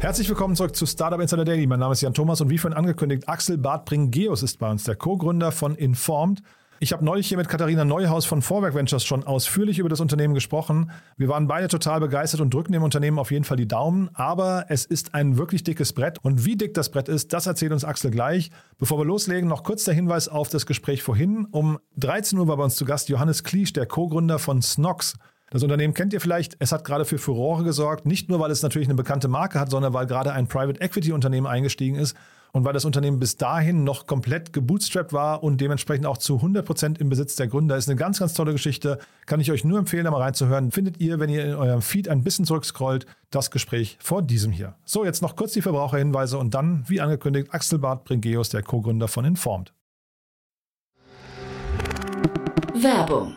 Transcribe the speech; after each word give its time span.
Herzlich 0.00 0.30
willkommen 0.30 0.56
zurück 0.56 0.74
zu 0.74 0.86
Startup 0.86 1.20
Insider 1.20 1.44
Daily. 1.44 1.66
Mein 1.66 1.78
Name 1.78 1.92
ist 1.92 2.00
Jan 2.00 2.14
Thomas 2.14 2.40
und 2.40 2.48
wie 2.48 2.56
vorhin 2.56 2.76
angekündigt, 2.76 3.28
Axel 3.28 3.58
Bartbring-Geos 3.58 4.42
ist 4.42 4.58
bei 4.58 4.70
uns, 4.70 4.84
der 4.84 4.96
Co-Gründer 4.96 5.52
von 5.52 5.74
Informed. 5.74 6.40
Ich 6.78 6.94
habe 6.94 7.04
neulich 7.04 7.28
hier 7.28 7.36
mit 7.36 7.50
Katharina 7.50 7.84
Neuhaus 7.84 8.24
von 8.24 8.40
Vorwerk 8.40 8.74
Ventures 8.74 9.04
schon 9.04 9.24
ausführlich 9.24 9.78
über 9.78 9.90
das 9.90 10.00
Unternehmen 10.00 10.32
gesprochen. 10.32 10.90
Wir 11.18 11.28
waren 11.28 11.46
beide 11.46 11.68
total 11.68 12.00
begeistert 12.00 12.40
und 12.40 12.54
drücken 12.54 12.72
dem 12.72 12.82
Unternehmen 12.82 13.18
auf 13.18 13.30
jeden 13.30 13.44
Fall 13.44 13.58
die 13.58 13.68
Daumen. 13.68 14.08
Aber 14.14 14.64
es 14.70 14.86
ist 14.86 15.14
ein 15.14 15.36
wirklich 15.36 15.64
dickes 15.64 15.92
Brett. 15.92 16.16
Und 16.22 16.46
wie 16.46 16.56
dick 16.56 16.72
das 16.72 16.90
Brett 16.90 17.10
ist, 17.10 17.34
das 17.34 17.46
erzählt 17.46 17.72
uns 17.72 17.84
Axel 17.84 18.10
gleich. 18.10 18.50
Bevor 18.78 18.96
wir 18.96 19.04
loslegen, 19.04 19.50
noch 19.50 19.64
kurz 19.64 19.84
der 19.84 19.92
Hinweis 19.92 20.28
auf 20.28 20.48
das 20.48 20.64
Gespräch 20.64 21.02
vorhin. 21.02 21.46
Um 21.50 21.78
13 21.98 22.38
Uhr 22.38 22.48
war 22.48 22.56
bei 22.56 22.64
uns 22.64 22.76
zu 22.76 22.86
Gast 22.86 23.10
Johannes 23.10 23.44
Kliesch, 23.44 23.74
der 23.74 23.84
Co-Gründer 23.84 24.38
von 24.38 24.62
Snox. 24.62 25.16
Das 25.50 25.64
Unternehmen 25.64 25.94
kennt 25.94 26.12
ihr 26.12 26.20
vielleicht. 26.20 26.56
Es 26.60 26.70
hat 26.70 26.84
gerade 26.84 27.04
für 27.04 27.18
Furore 27.18 27.64
gesorgt. 27.64 28.06
Nicht 28.06 28.28
nur, 28.28 28.38
weil 28.38 28.52
es 28.52 28.62
natürlich 28.62 28.86
eine 28.86 28.94
bekannte 28.94 29.26
Marke 29.26 29.58
hat, 29.58 29.68
sondern 29.68 29.92
weil 29.92 30.06
gerade 30.06 30.32
ein 30.32 30.46
Private 30.46 30.80
Equity 30.80 31.12
Unternehmen 31.12 31.48
eingestiegen 31.48 31.96
ist 31.96 32.16
und 32.52 32.64
weil 32.64 32.72
das 32.72 32.84
Unternehmen 32.84 33.18
bis 33.18 33.36
dahin 33.36 33.82
noch 33.82 34.06
komplett 34.06 34.52
gebootstrapped 34.52 35.12
war 35.12 35.42
und 35.42 35.60
dementsprechend 35.60 36.06
auch 36.06 36.18
zu 36.18 36.36
100 36.36 36.64
Prozent 36.64 36.98
im 36.98 37.08
Besitz 37.08 37.36
der 37.36 37.48
Gründer. 37.48 37.76
Ist 37.76 37.88
eine 37.88 37.96
ganz, 37.96 38.20
ganz 38.20 38.34
tolle 38.34 38.52
Geschichte. 38.52 38.98
Kann 39.26 39.40
ich 39.40 39.50
euch 39.50 39.64
nur 39.64 39.78
empfehlen, 39.78 40.04
da 40.04 40.12
mal 40.12 40.22
reinzuhören. 40.22 40.70
Findet 40.70 41.00
ihr, 41.00 41.18
wenn 41.18 41.30
ihr 41.30 41.44
in 41.44 41.54
eurem 41.54 41.82
Feed 41.82 42.08
ein 42.08 42.22
bisschen 42.22 42.44
zurückscrollt, 42.44 43.06
das 43.30 43.50
Gespräch 43.50 43.98
vor 44.00 44.22
diesem 44.22 44.52
hier. 44.52 44.74
So, 44.84 45.04
jetzt 45.04 45.22
noch 45.22 45.36
kurz 45.36 45.52
die 45.52 45.62
Verbraucherhinweise 45.62 46.38
und 46.38 46.54
dann, 46.54 46.84
wie 46.86 47.00
angekündigt, 47.00 47.48
Axel 47.52 47.78
Barth 47.78 48.04
Bringeus, 48.04 48.50
der 48.50 48.62
Co-Gründer 48.62 49.08
von 49.08 49.24
Informed. 49.24 49.72
Werbung. 52.74 53.36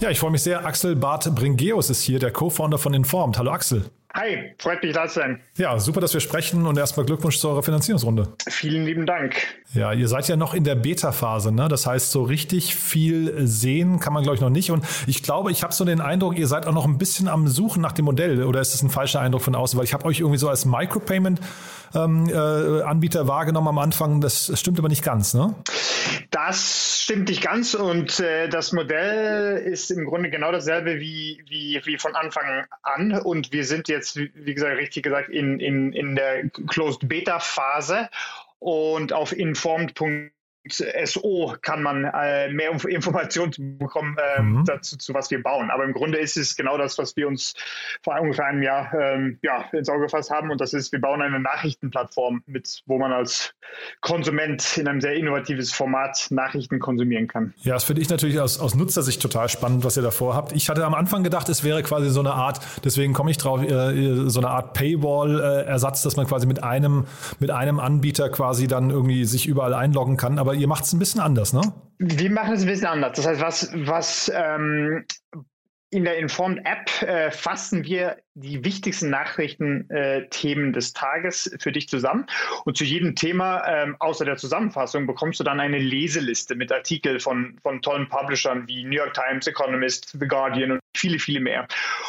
Ja, 0.00 0.10
ich 0.10 0.20
freue 0.20 0.30
mich 0.30 0.44
sehr. 0.44 0.64
Axel 0.64 0.94
Barth 0.94 1.34
Bringeus 1.34 1.90
ist 1.90 2.02
hier, 2.02 2.20
der 2.20 2.30
Co-Founder 2.30 2.78
von 2.78 2.94
Informed. 2.94 3.36
Hallo 3.36 3.50
Axel. 3.50 3.90
Hi, 4.14 4.54
freut 4.58 4.82
mich 4.82 4.94
da 4.94 5.06
zu 5.06 5.20
sein. 5.20 5.38
Ja, 5.56 5.78
super, 5.78 6.00
dass 6.00 6.14
wir 6.14 6.20
sprechen 6.20 6.66
und 6.66 6.78
erstmal 6.78 7.04
Glückwunsch 7.04 7.38
zu 7.38 7.50
eurer 7.50 7.62
Finanzierungsrunde. 7.62 8.32
Vielen 8.48 8.86
lieben 8.86 9.04
Dank. 9.04 9.36
Ja, 9.74 9.92
ihr 9.92 10.08
seid 10.08 10.26
ja 10.28 10.36
noch 10.36 10.54
in 10.54 10.64
der 10.64 10.76
Beta-Phase, 10.76 11.52
ne? 11.52 11.68
Das 11.68 11.86
heißt, 11.86 12.10
so 12.10 12.22
richtig 12.22 12.74
viel 12.74 13.46
sehen 13.46 14.00
kann 14.00 14.14
man, 14.14 14.22
glaube 14.22 14.36
ich, 14.36 14.40
noch 14.40 14.48
nicht. 14.48 14.70
Und 14.70 14.86
ich 15.06 15.22
glaube, 15.22 15.52
ich 15.52 15.62
habe 15.62 15.74
so 15.74 15.84
den 15.84 16.00
Eindruck, 16.00 16.38
ihr 16.38 16.46
seid 16.46 16.66
auch 16.66 16.72
noch 16.72 16.86
ein 16.86 16.96
bisschen 16.96 17.28
am 17.28 17.48
Suchen 17.48 17.82
nach 17.82 17.92
dem 17.92 18.06
Modell. 18.06 18.44
Oder 18.44 18.62
ist 18.62 18.72
das 18.72 18.82
ein 18.82 18.88
falscher 18.88 19.20
Eindruck 19.20 19.42
von 19.42 19.54
außen? 19.54 19.78
Weil 19.78 19.84
ich 19.84 19.92
habe 19.92 20.06
euch 20.06 20.20
irgendwie 20.20 20.38
so 20.38 20.48
als 20.48 20.64
Micropayment-Anbieter 20.64 23.20
ähm, 23.20 23.26
äh, 23.26 23.28
wahrgenommen 23.28 23.68
am 23.68 23.78
Anfang. 23.78 24.22
Das 24.22 24.58
stimmt 24.58 24.78
aber 24.78 24.88
nicht 24.88 25.04
ganz, 25.04 25.34
ne? 25.34 25.54
Das 26.30 27.04
stimmt 27.04 27.30
nicht 27.30 27.42
ganz 27.42 27.74
und 27.74 28.20
äh, 28.20 28.50
das 28.50 28.72
Modell 28.72 29.56
ist 29.56 29.90
im 29.90 30.04
Grunde 30.04 30.28
genau 30.28 30.52
dasselbe 30.52 31.00
wie, 31.00 31.42
wie, 31.48 31.80
wie 31.84 31.96
von 31.96 32.14
Anfang 32.14 32.66
an 32.82 33.18
und 33.22 33.50
wir 33.50 33.64
sind 33.64 33.88
jetzt, 33.88 33.97
wie 34.16 34.54
gesagt, 34.54 34.76
richtig 34.76 35.02
gesagt, 35.02 35.28
in, 35.28 35.60
in, 35.60 35.92
in 35.92 36.14
der 36.14 36.48
Closed 36.50 37.08
Beta 37.08 37.38
Phase 37.38 38.08
und 38.58 39.12
auf 39.12 39.32
informed.de 39.32 40.30
SO 40.72 41.54
kann 41.62 41.82
man 41.82 42.04
äh, 42.04 42.50
mehr 42.50 42.70
Informationen 42.70 43.78
bekommen 43.78 44.16
äh, 44.36 44.42
mhm. 44.42 44.64
dazu, 44.64 44.96
zu 44.96 45.14
was 45.14 45.30
wir 45.30 45.42
bauen. 45.42 45.70
Aber 45.70 45.84
im 45.84 45.92
Grunde 45.92 46.18
ist 46.18 46.36
es 46.36 46.56
genau 46.56 46.78
das, 46.78 46.98
was 46.98 47.16
wir 47.16 47.28
uns 47.28 47.54
vor 48.02 48.20
ungefähr 48.20 48.46
einem 48.46 48.62
Jahr 48.62 48.92
ähm, 48.94 49.38
ja, 49.42 49.64
ins 49.72 49.88
Auge 49.88 50.02
gefasst 50.04 50.30
haben. 50.30 50.50
Und 50.50 50.60
das 50.60 50.72
ist, 50.72 50.92
wir 50.92 51.00
bauen 51.00 51.22
eine 51.22 51.40
Nachrichtenplattform, 51.40 52.42
mit, 52.46 52.82
wo 52.86 52.98
man 52.98 53.12
als 53.12 53.54
Konsument 54.00 54.76
in 54.76 54.88
einem 54.88 55.00
sehr 55.00 55.14
innovatives 55.14 55.72
Format 55.72 56.26
Nachrichten 56.30 56.78
konsumieren 56.78 57.26
kann. 57.26 57.54
Ja, 57.62 57.74
das 57.74 57.84
finde 57.84 58.02
ich 58.02 58.08
natürlich 58.08 58.40
aus, 58.40 58.58
aus 58.58 58.74
Nutzersicht 58.74 59.20
total 59.20 59.48
spannend, 59.48 59.84
was 59.84 59.96
ihr 59.96 60.02
davor 60.02 60.34
habt. 60.34 60.52
Ich 60.52 60.68
hatte 60.68 60.84
am 60.84 60.94
Anfang 60.94 61.22
gedacht, 61.22 61.48
es 61.48 61.64
wäre 61.64 61.82
quasi 61.82 62.10
so 62.10 62.20
eine 62.20 62.32
Art, 62.32 62.60
deswegen 62.84 63.12
komme 63.12 63.30
ich 63.30 63.38
drauf, 63.38 63.62
äh, 63.62 64.28
so 64.28 64.40
eine 64.40 64.50
Art 64.50 64.74
Paywall-Ersatz, 64.74 66.02
dass 66.02 66.16
man 66.16 66.26
quasi 66.26 66.46
mit 66.46 66.62
einem, 66.62 67.06
mit 67.38 67.50
einem 67.50 67.80
Anbieter 67.80 68.28
quasi 68.30 68.66
dann 68.66 68.90
irgendwie 68.90 69.24
sich 69.24 69.46
überall 69.46 69.74
einloggen 69.74 70.16
kann. 70.16 70.38
Aber 70.38 70.54
ihr 70.58 70.68
macht 70.68 70.84
es 70.84 70.92
ein 70.92 70.98
bisschen 70.98 71.20
anders, 71.20 71.52
ne? 71.52 71.62
Wir 71.98 72.30
machen 72.30 72.54
es 72.54 72.62
ein 72.62 72.68
bisschen 72.68 72.86
anders. 72.86 73.16
Das 73.16 73.26
heißt, 73.26 73.40
was, 73.40 73.70
was 73.74 74.32
ähm, 74.34 75.04
in 75.90 76.04
der 76.04 76.18
Informed 76.18 76.66
App 76.66 77.02
äh, 77.02 77.30
fassen 77.30 77.84
wir 77.84 78.18
die 78.34 78.62
wichtigsten 78.62 79.08
Nachrichtenthemen 79.08 80.68
äh, 80.68 80.72
des 80.72 80.92
Tages 80.92 81.50
für 81.60 81.72
dich 81.72 81.88
zusammen. 81.88 82.26
Und 82.64 82.76
zu 82.76 82.84
jedem 82.84 83.14
Thema, 83.14 83.66
ähm, 83.66 83.96
außer 83.98 84.24
der 84.24 84.36
Zusammenfassung, 84.36 85.06
bekommst 85.06 85.40
du 85.40 85.44
dann 85.44 85.60
eine 85.60 85.78
Leseliste 85.78 86.54
mit 86.54 86.70
Artikeln 86.70 87.20
von, 87.20 87.58
von 87.62 87.80
tollen 87.80 88.08
Publishern 88.08 88.68
wie 88.68 88.84
New 88.84 88.96
York 88.96 89.14
Times, 89.14 89.46
Economist, 89.46 90.14
The 90.18 90.28
Guardian 90.28 90.72
und 90.72 90.80
viele, 90.94 91.18
viele 91.18 91.40
mehr. 91.40 91.66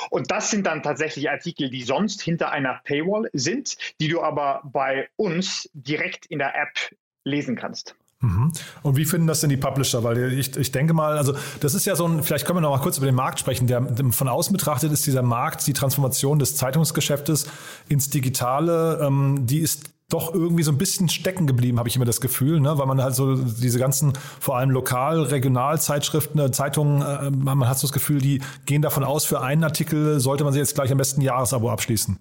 Und 0.09 0.29
das 0.29 0.51
sind 0.51 0.65
dann 0.65 0.83
tatsächlich 0.83 1.29
Artikel, 1.29 1.69
die 1.69 1.83
sonst 1.83 2.21
hinter 2.21 2.51
einer 2.51 2.81
Paywall 2.83 3.29
sind, 3.31 3.77
die 4.01 4.09
du 4.09 4.21
aber 4.21 4.61
bei 4.65 5.07
uns 5.15 5.69
direkt 5.73 6.25
in 6.25 6.39
der 6.39 6.53
App 6.55 6.93
lesen 7.23 7.55
kannst. 7.55 7.95
Mhm. 8.21 8.51
Und 8.83 8.97
wie 8.97 9.05
finden 9.05 9.27
das 9.27 9.41
denn 9.41 9.49
die 9.49 9.57
Publisher? 9.57 10.03
Weil 10.03 10.33
ich, 10.33 10.55
ich 10.57 10.71
denke 10.71 10.93
mal, 10.93 11.17
also 11.17 11.35
das 11.61 11.73
ist 11.73 11.85
ja 11.85 11.95
so 11.95 12.05
ein, 12.05 12.21
vielleicht 12.21 12.45
können 12.45 12.57
wir 12.57 12.61
noch 12.61 12.71
mal 12.71 12.81
kurz 12.81 12.97
über 12.97 13.05
den 13.05 13.15
Markt 13.15 13.39
sprechen. 13.39 13.67
Der, 13.67 13.81
von 14.11 14.27
außen 14.27 14.51
betrachtet 14.51 14.91
ist 14.91 15.05
dieser 15.05 15.21
Markt, 15.21 15.65
die 15.67 15.73
Transformation 15.73 16.37
des 16.37 16.55
Zeitungsgeschäftes 16.55 17.47
ins 17.87 18.09
Digitale, 18.09 18.99
ähm, 19.01 19.45
die 19.45 19.59
ist 19.59 19.91
doch 20.09 20.33
irgendwie 20.33 20.63
so 20.63 20.71
ein 20.71 20.77
bisschen 20.77 21.07
stecken 21.07 21.45
geblieben, 21.45 21.77
habe 21.77 21.87
ich 21.87 21.95
immer 21.95 22.05
das 22.05 22.19
Gefühl, 22.19 22.59
ne? 22.59 22.77
weil 22.77 22.87
man 22.87 23.01
halt 23.01 23.13
so 23.13 23.35
diese 23.35 23.77
ganzen, 23.77 24.13
vor 24.39 24.57
allem 24.57 24.71
lokal, 24.71 25.21
Regionalzeitschriften, 25.21 26.39
äh, 26.39 26.51
Zeitungen, 26.51 27.01
äh, 27.01 27.29
man 27.29 27.69
hat 27.69 27.77
so 27.77 27.87
das 27.87 27.93
Gefühl, 27.93 28.19
die 28.19 28.41
gehen 28.65 28.81
davon 28.81 29.03
aus, 29.03 29.25
für 29.25 29.41
einen 29.41 29.63
Artikel 29.63 30.19
sollte 30.19 30.43
man 30.43 30.51
sie 30.51 30.59
jetzt 30.59 30.73
gleich 30.73 30.91
am 30.91 30.97
besten 30.97 31.21
Jahresabo 31.21 31.69
abschließen. 31.69 32.17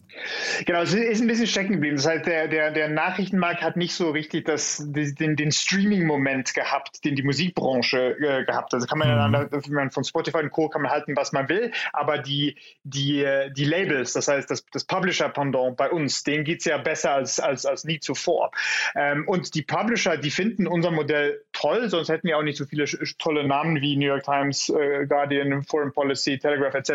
Genau, 0.66 0.82
es 0.82 0.92
ist 0.92 1.20
ein 1.22 1.28
bisschen 1.28 1.46
stecken 1.46 1.74
geblieben. 1.74 1.96
Das 1.96 2.06
heißt, 2.06 2.26
der, 2.26 2.48
der, 2.48 2.72
der 2.72 2.88
Nachrichtenmarkt 2.88 3.62
hat 3.62 3.76
nicht 3.76 3.94
so 3.94 4.10
richtig 4.10 4.44
das, 4.44 4.82
den, 4.84 5.36
den 5.36 5.50
Streaming-Moment 5.50 6.52
gehabt, 6.52 7.04
den 7.04 7.16
die 7.16 7.22
Musikbranche 7.22 8.16
äh, 8.18 8.44
gehabt 8.44 8.72
hat. 8.72 8.74
Also 8.74 8.86
kann 8.86 8.98
man 8.98 9.08
mhm. 9.08 9.34
ja 9.34 9.44
dann, 9.44 9.90
von 9.90 10.04
Spotify 10.04 10.38
und 10.38 10.50
Co. 10.50 10.68
kann 10.68 10.82
man 10.82 10.90
halten, 10.90 11.16
was 11.16 11.32
man 11.32 11.48
will, 11.48 11.72
aber 11.92 12.18
die, 12.18 12.56
die, 12.84 13.26
die 13.56 13.64
Labels, 13.64 14.12
das 14.12 14.28
heißt 14.28 14.50
das, 14.50 14.64
das 14.72 14.84
Publisher-Pendant 14.84 15.76
bei 15.76 15.90
uns, 15.90 16.22
denen 16.22 16.44
geht 16.44 16.60
es 16.60 16.66
ja 16.66 16.78
besser 16.78 17.12
als, 17.12 17.40
als, 17.40 17.64
als 17.64 17.77
als 17.78 17.84
nie 17.84 18.00
zuvor. 18.00 18.50
Ähm, 18.94 19.26
und 19.26 19.54
die 19.54 19.62
Publisher, 19.62 20.16
die 20.16 20.30
finden 20.30 20.66
unser 20.66 20.90
Modell 20.90 21.42
toll, 21.52 21.88
sonst 21.88 22.08
hätten 22.08 22.26
wir 22.28 22.38
auch 22.38 22.42
nicht 22.42 22.58
so 22.58 22.64
viele 22.64 22.86
tolle 23.18 23.46
Namen 23.46 23.80
wie 23.80 23.96
New 23.96 24.06
York 24.06 24.24
Times, 24.24 24.68
äh, 24.68 25.06
Guardian, 25.06 25.62
Foreign 25.62 25.92
Policy, 25.92 26.38
Telegraph 26.38 26.74
etc. 26.74 26.90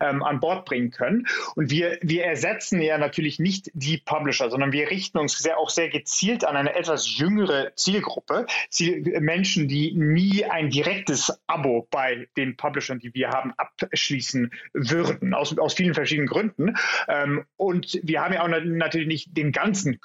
Ähm, 0.00 0.22
an 0.22 0.40
Bord 0.40 0.64
bringen 0.64 0.90
können. 0.90 1.26
Und 1.56 1.70
wir, 1.70 1.98
wir 2.02 2.24
ersetzen 2.24 2.80
ja 2.80 2.98
natürlich 2.98 3.38
nicht 3.38 3.70
die 3.74 3.98
Publisher, 3.98 4.50
sondern 4.50 4.72
wir 4.72 4.90
richten 4.90 5.18
uns 5.18 5.38
sehr, 5.38 5.58
auch 5.58 5.70
sehr 5.70 5.88
gezielt 5.88 6.44
an 6.44 6.56
eine 6.56 6.74
etwas 6.74 7.18
jüngere 7.18 7.74
Zielgruppe, 7.74 8.46
Ziel, 8.70 9.20
Menschen, 9.20 9.68
die 9.68 9.92
nie 9.94 10.44
ein 10.44 10.70
direktes 10.70 11.32
Abo 11.46 11.88
bei 11.90 12.28
den 12.36 12.56
Publishern, 12.56 12.98
die 12.98 13.12
wir 13.14 13.30
haben, 13.30 13.52
abschließen 13.56 14.52
würden, 14.72 15.34
aus, 15.34 15.56
aus 15.58 15.74
vielen 15.74 15.94
verschiedenen 15.94 16.28
Gründen. 16.28 16.76
Ähm, 17.08 17.44
und 17.56 18.00
wir 18.02 18.22
haben 18.22 18.34
ja 18.34 18.42
auch 18.42 18.48
natürlich 18.48 19.08
nicht 19.08 19.36
den 19.36 19.52
ganzen 19.52 20.00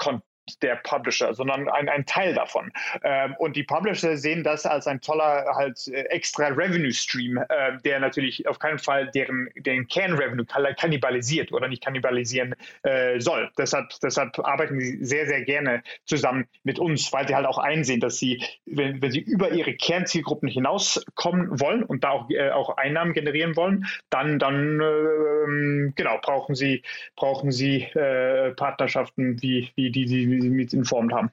der 0.62 0.78
Publisher, 0.78 1.34
sondern 1.34 1.70
ein, 1.70 1.90
ein 1.90 2.06
Teil 2.06 2.34
davon. 2.34 2.72
Ähm, 3.04 3.36
und 3.38 3.56
die 3.56 3.64
Publisher 3.64 4.18
sehen 4.18 4.44
das 4.44 4.66
als 4.66 4.88
ein 4.88 5.02
toller 5.02 5.46
halt 5.56 5.88
äh, 5.88 6.04
extra 6.04 6.48
Revenue 6.48 6.94
Stream, 6.94 7.38
äh, 7.38 7.78
der 7.84 8.00
natürlich 8.00 8.48
auf 8.48 8.60
keinen 8.60 8.80
Fall 8.80 9.10
deren, 9.12 9.50
deren 9.56 9.88
Kernrevenue 9.88 10.46
kannibalisiert 10.46 11.52
oder 11.52 11.68
nicht 11.68 11.84
kannibalisieren 11.84 12.56
äh, 12.84 13.20
soll. 13.20 13.50
Deshalb, 13.58 13.90
deshalb 14.02 14.38
arbeiten 14.40 14.80
sie 14.80 15.04
sehr, 15.04 15.28
sehr 15.28 15.42
gerne 15.44 15.84
zusammen 16.06 16.48
mit 16.64 16.80
uns, 16.80 17.12
weil 17.14 17.28
sie 17.28 17.36
halt 17.36 17.46
auch 17.46 17.58
einsehen, 17.58 18.00
dass 18.00 18.18
sie, 18.18 18.44
wenn, 18.66 19.02
wenn 19.02 19.12
sie 19.12 19.20
über 19.20 19.52
ihre 19.52 19.74
Kernzielgruppen 19.74 20.50
hinauskommen 20.50 21.60
wollen 21.60 21.84
und 21.84 22.04
da 22.04 22.12
auch, 22.12 22.30
äh, 22.30 22.50
auch 22.52 22.78
Einnahmen 22.78 23.14
generieren 23.14 23.56
wollen, 23.56 23.86
dann, 24.10 24.40
dann 24.40 24.80
äh, 24.80 25.92
genau, 25.96 26.20
brauchen 26.22 26.56
sie, 26.56 26.84
brauchen 27.16 27.52
sie 27.52 27.84
äh, 27.84 28.52
Partnerschaften 28.52 29.42
wie, 29.42 29.72
wie 29.76 29.92
die, 29.92 30.06
die 30.06 30.37
sie 30.42 30.50
mit 30.50 30.74
informt 30.74 31.14
haben. 31.14 31.32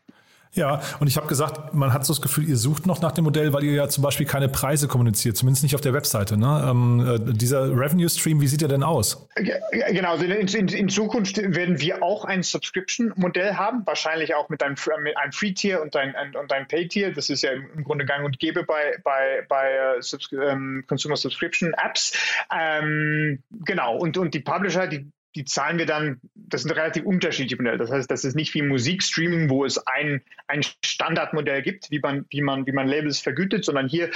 Ja, 0.54 0.80
und 1.00 1.08
ich 1.08 1.16
habe 1.16 1.26
gesagt, 1.26 1.74
man 1.74 1.92
hat 1.92 2.06
so 2.06 2.12
das 2.12 2.22
Gefühl, 2.22 2.48
ihr 2.48 2.56
sucht 2.56 2.86
noch 2.86 3.00
nach 3.00 3.12
dem 3.12 3.24
Modell, 3.24 3.52
weil 3.52 3.64
ihr 3.64 3.72
ja 3.72 3.88
zum 3.88 4.04
Beispiel 4.04 4.24
keine 4.24 4.48
Preise 4.48 4.86
kommuniziert, 4.86 5.36
zumindest 5.36 5.64
nicht 5.64 5.74
auf 5.74 5.80
der 5.80 5.92
Webseite. 5.92 6.36
Ne? 6.36 6.66
Ähm, 6.70 7.28
äh, 7.28 7.32
dieser 7.32 7.70
Revenue 7.76 8.08
Stream, 8.08 8.40
wie 8.40 8.46
sieht 8.46 8.60
der 8.60 8.68
denn 8.68 8.84
aus? 8.84 9.28
Genau, 9.34 10.12
also 10.12 10.24
in, 10.24 10.46
in, 10.46 10.68
in 10.68 10.88
Zukunft 10.88 11.36
werden 11.38 11.80
wir 11.80 12.04
auch 12.04 12.24
ein 12.24 12.44
Subscription-Modell 12.44 13.54
haben, 13.54 13.82
wahrscheinlich 13.84 14.36
auch 14.36 14.48
mit 14.48 14.62
einem, 14.62 14.76
einem 15.16 15.32
Free-Tier 15.32 15.82
und 15.82 15.96
ein, 15.96 16.14
ein, 16.14 16.36
und 16.36 16.52
ein 16.52 16.68
Pay-Tier. 16.68 17.12
Das 17.12 17.30
ist 17.30 17.42
ja 17.42 17.50
im 17.50 17.82
Grunde 17.82 18.04
gang 18.04 18.24
und 18.24 18.38
gäbe 18.38 18.62
bei, 18.62 18.96
bei, 19.02 19.44
bei 19.48 19.98
uh, 19.98 20.52
um, 20.52 20.84
Consumer 20.86 21.16
Subscription 21.16 21.74
Apps. 21.84 22.12
Ähm, 22.56 23.40
genau, 23.64 23.96
und, 23.96 24.16
und 24.18 24.34
die 24.34 24.40
Publisher, 24.40 24.86
die 24.86 25.10
die 25.34 25.44
zahlen 25.44 25.78
wir 25.78 25.86
dann, 25.86 26.20
das 26.34 26.62
sind 26.62 26.70
relativ 26.72 27.04
unterschiedliche 27.04 27.56
Modelle. 27.56 27.78
Das 27.78 27.90
heißt, 27.90 28.10
das 28.10 28.24
ist 28.24 28.36
nicht 28.36 28.54
wie 28.54 28.62
Musikstreaming, 28.62 29.50
wo 29.50 29.64
es 29.64 29.78
ein, 29.86 30.22
ein 30.46 30.62
Standardmodell 30.84 31.62
gibt, 31.62 31.90
wie 31.90 31.98
man, 31.98 32.24
wie, 32.30 32.40
man, 32.40 32.66
wie 32.66 32.72
man 32.72 32.86
Labels 32.86 33.18
vergütet, 33.18 33.64
sondern 33.64 33.88
hier 33.88 34.10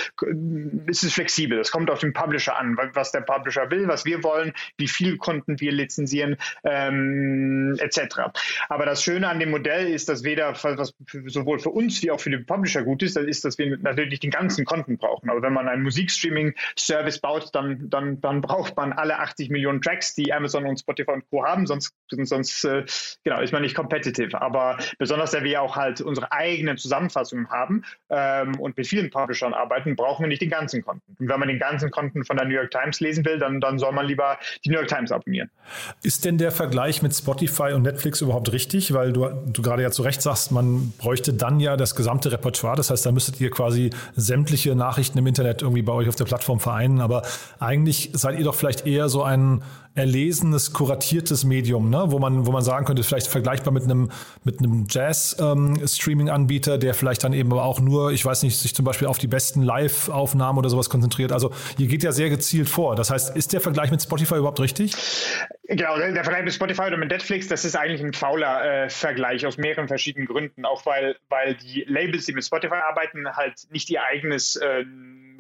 ist 0.87 1.03
es 1.03 1.13
flexibel. 1.13 1.59
Das 1.59 1.73
kommt 1.73 1.91
auf 1.91 2.01
den 2.01 2.13
Publisher 2.13 2.57
an, 2.57 2.77
was 2.95 3.11
der 3.11 3.23
Publisher 3.23 3.71
will, 3.71 3.89
was 3.89 4.05
wir 4.05 4.23
wollen, 4.23 4.53
wie 4.77 4.87
viel 4.87 5.17
Konten 5.17 5.59
wir 5.61 5.73
lizenzieren, 5.73 6.37
ähm, 6.63 7.77
etc. 7.81 8.31
Aber 8.69 8.87
das 8.87 9.03
Schöne 9.03 9.29
an 9.29 9.41
dem 9.41 9.51
Modell 9.51 9.89
ist, 9.89 10.09
dass 10.09 10.23
weder, 10.23 10.53
was 10.63 10.95
sowohl 11.27 11.59
für 11.59 11.71
uns 11.71 12.01
wie 12.03 12.13
auch 12.13 12.21
für 12.21 12.31
den 12.31 12.47
Publisher 12.47 12.85
gut 12.85 13.03
ist, 13.03 13.17
das 13.17 13.25
ist, 13.25 13.45
dass 13.45 13.59
wir 13.59 13.77
natürlich 13.79 14.21
den 14.21 14.31
ganzen 14.31 14.65
Konten 14.65 14.99
brauchen. 14.99 15.31
Aber 15.31 15.43
wenn 15.43 15.53
man 15.53 15.69
einen 15.69 15.83
Musikstreaming-Service 15.83 17.19
baut, 17.19 17.55
dann, 17.55 17.91
dann, 17.91 18.21
dann 18.21 18.41
braucht 18.41 18.77
man 18.77 18.93
alle 18.93 19.19
80 19.19 19.51
Millionen 19.51 19.83
Tracks, 19.83 20.15
die 20.15 20.33
Amazon 20.33 20.65
und 20.65 20.79
Spotify 20.79 21.08
Spotify 21.09 21.13
und 21.13 21.31
Co. 21.31 21.45
haben, 21.45 21.67
sonst, 21.67 21.93
sonst 22.11 22.65
äh, 22.65 22.85
genau, 23.25 23.41
ist 23.41 23.53
man 23.53 23.63
nicht 23.63 23.75
competitive. 23.75 24.41
Aber 24.41 24.79
besonders, 24.99 25.31
da 25.31 25.43
wir 25.43 25.63
auch 25.63 25.77
halt 25.77 26.01
unsere 26.01 26.31
eigenen 26.33 26.77
Zusammenfassungen 26.77 27.49
haben 27.51 27.85
ähm, 28.11 28.59
und 28.61 28.77
mit 28.77 28.87
vielen 28.87 29.11
Publishern 29.11 29.55
arbeiten, 29.55 29.97
brauchen 29.97 30.25
wir 30.25 30.29
nicht 30.29 30.43
den 30.43 30.51
ganzen 30.51 30.83
Konten. 30.83 31.17
Und 31.19 31.29
wenn 31.29 31.41
man 31.41 31.49
den 31.49 31.59
ganzen 31.59 31.91
Konten 31.91 32.25
von 32.25 32.37
der 32.37 32.47
New 32.47 32.55
York 32.55 32.71
Times 32.71 33.01
lesen 33.01 33.25
will, 33.25 33.39
dann, 33.39 33.61
dann 33.61 33.79
soll 33.79 33.93
man 33.93 34.07
lieber 34.07 34.39
die 34.65 34.71
New 34.71 34.77
York 34.77 34.89
Times 34.89 35.13
abonnieren. 35.13 35.51
Ist 36.03 36.25
denn 36.25 36.39
der 36.39 36.51
Vergleich 36.51 37.03
mit 37.03 37.15
Spotify 37.15 37.73
und 37.73 37.83
Netflix 37.83 38.21
überhaupt 38.21 38.53
richtig? 38.53 38.93
Weil 38.93 39.13
du, 39.13 39.29
du 39.47 39.63
gerade 39.63 39.83
ja 39.83 39.91
zu 39.91 40.03
Recht 40.03 40.23
sagst, 40.23 40.53
man 40.53 40.93
bräuchte 40.99 41.33
dann 41.33 41.61
ja 41.61 41.77
das 41.77 41.95
gesamte 41.95 42.33
Repertoire. 42.33 42.77
Das 42.77 42.91
heißt, 42.91 43.05
da 43.05 43.13
müsstet 43.13 43.41
ihr 43.41 43.51
quasi 43.51 43.91
sämtliche 44.15 44.75
Nachrichten 44.75 45.19
im 45.19 45.27
Internet 45.27 45.63
irgendwie 45.63 45.83
bei 45.83 45.93
euch 45.93 46.09
auf 46.09 46.17
der 46.17 46.25
Plattform 46.25 46.61
vereinen. 46.61 47.01
Aber 47.01 47.23
eigentlich 47.59 48.11
seid 48.13 48.39
ihr 48.39 48.45
doch 48.45 48.55
vielleicht 48.55 48.87
eher 48.87 49.09
so 49.09 49.23
ein 49.23 49.63
erlesenes, 49.99 50.73
kuratiertes 50.73 51.45
Medium, 51.45 51.91
ne? 51.91 52.05
wo, 52.07 52.19
man, 52.19 52.47
wo 52.47 52.53
man 52.53 52.63
sagen 52.63 52.87
könnte, 52.87 53.03
vielleicht 53.03 53.27
vergleichbar 53.27 53.73
mit 53.73 53.83
einem, 53.83 54.11
mit 54.45 54.61
einem 54.61 54.87
Jazz-Streaming-Anbieter, 54.89 56.75
ähm, 56.75 56.81
der 56.81 56.95
vielleicht 56.95 57.25
dann 57.25 57.33
eben 57.33 57.53
auch 57.53 57.81
nur, 57.81 58.13
ich 58.13 58.25
weiß 58.25 58.45
nicht, 58.45 58.57
sich 58.57 58.75
zum 58.75 58.85
Beispiel 58.85 59.09
auf 59.09 59.19
die 59.19 59.27
besten 59.27 59.63
Live-Aufnahmen 59.63 60.59
oder 60.59 60.71
sowas 60.71 60.89
konzentriert. 60.89 61.33
Also 61.33 61.53
ihr 61.79 61.89
geht 61.89 62.05
ja 62.05 62.13
sehr 62.13 62.31
gezielt 62.31 62.69
vor. 62.69 62.95
Das 62.95 63.11
heißt, 63.11 63.37
ist 63.37 63.53
der 63.53 63.61
Vergleich 63.61 63.91
mit 63.91 64.01
Spotify 64.01 64.37
überhaupt 64.37 64.61
richtig? 64.61 64.95
Genau, 65.65 65.99
der 65.99 66.25
Vergleich 66.25 66.45
mit 66.45 66.55
Spotify 66.55 66.83
oder 66.83 66.97
mit 66.97 67.11
Netflix, 67.11 67.49
das 67.49 67.65
ist 67.65 67.77
eigentlich 67.77 68.03
ein 68.03 68.15
fauler 68.15 68.85
äh, 68.85 68.89
Vergleich 68.89 69.45
aus 69.47 69.59
mehreren 69.59 69.89
verschiedenen 69.89 70.27
Gründen. 70.27 70.65
Auch 70.65 70.87
weil, 70.87 71.17
weil 71.29 71.57
die 71.57 71.85
Labels, 71.89 72.25
die 72.25 72.33
mit 72.33 72.45
Spotify 72.45 72.77
arbeiten, 72.89 73.27
halt 73.37 73.55
nicht 73.71 73.91
ihr 73.91 74.03
eigenes 74.03 74.57
äh, 74.57 74.85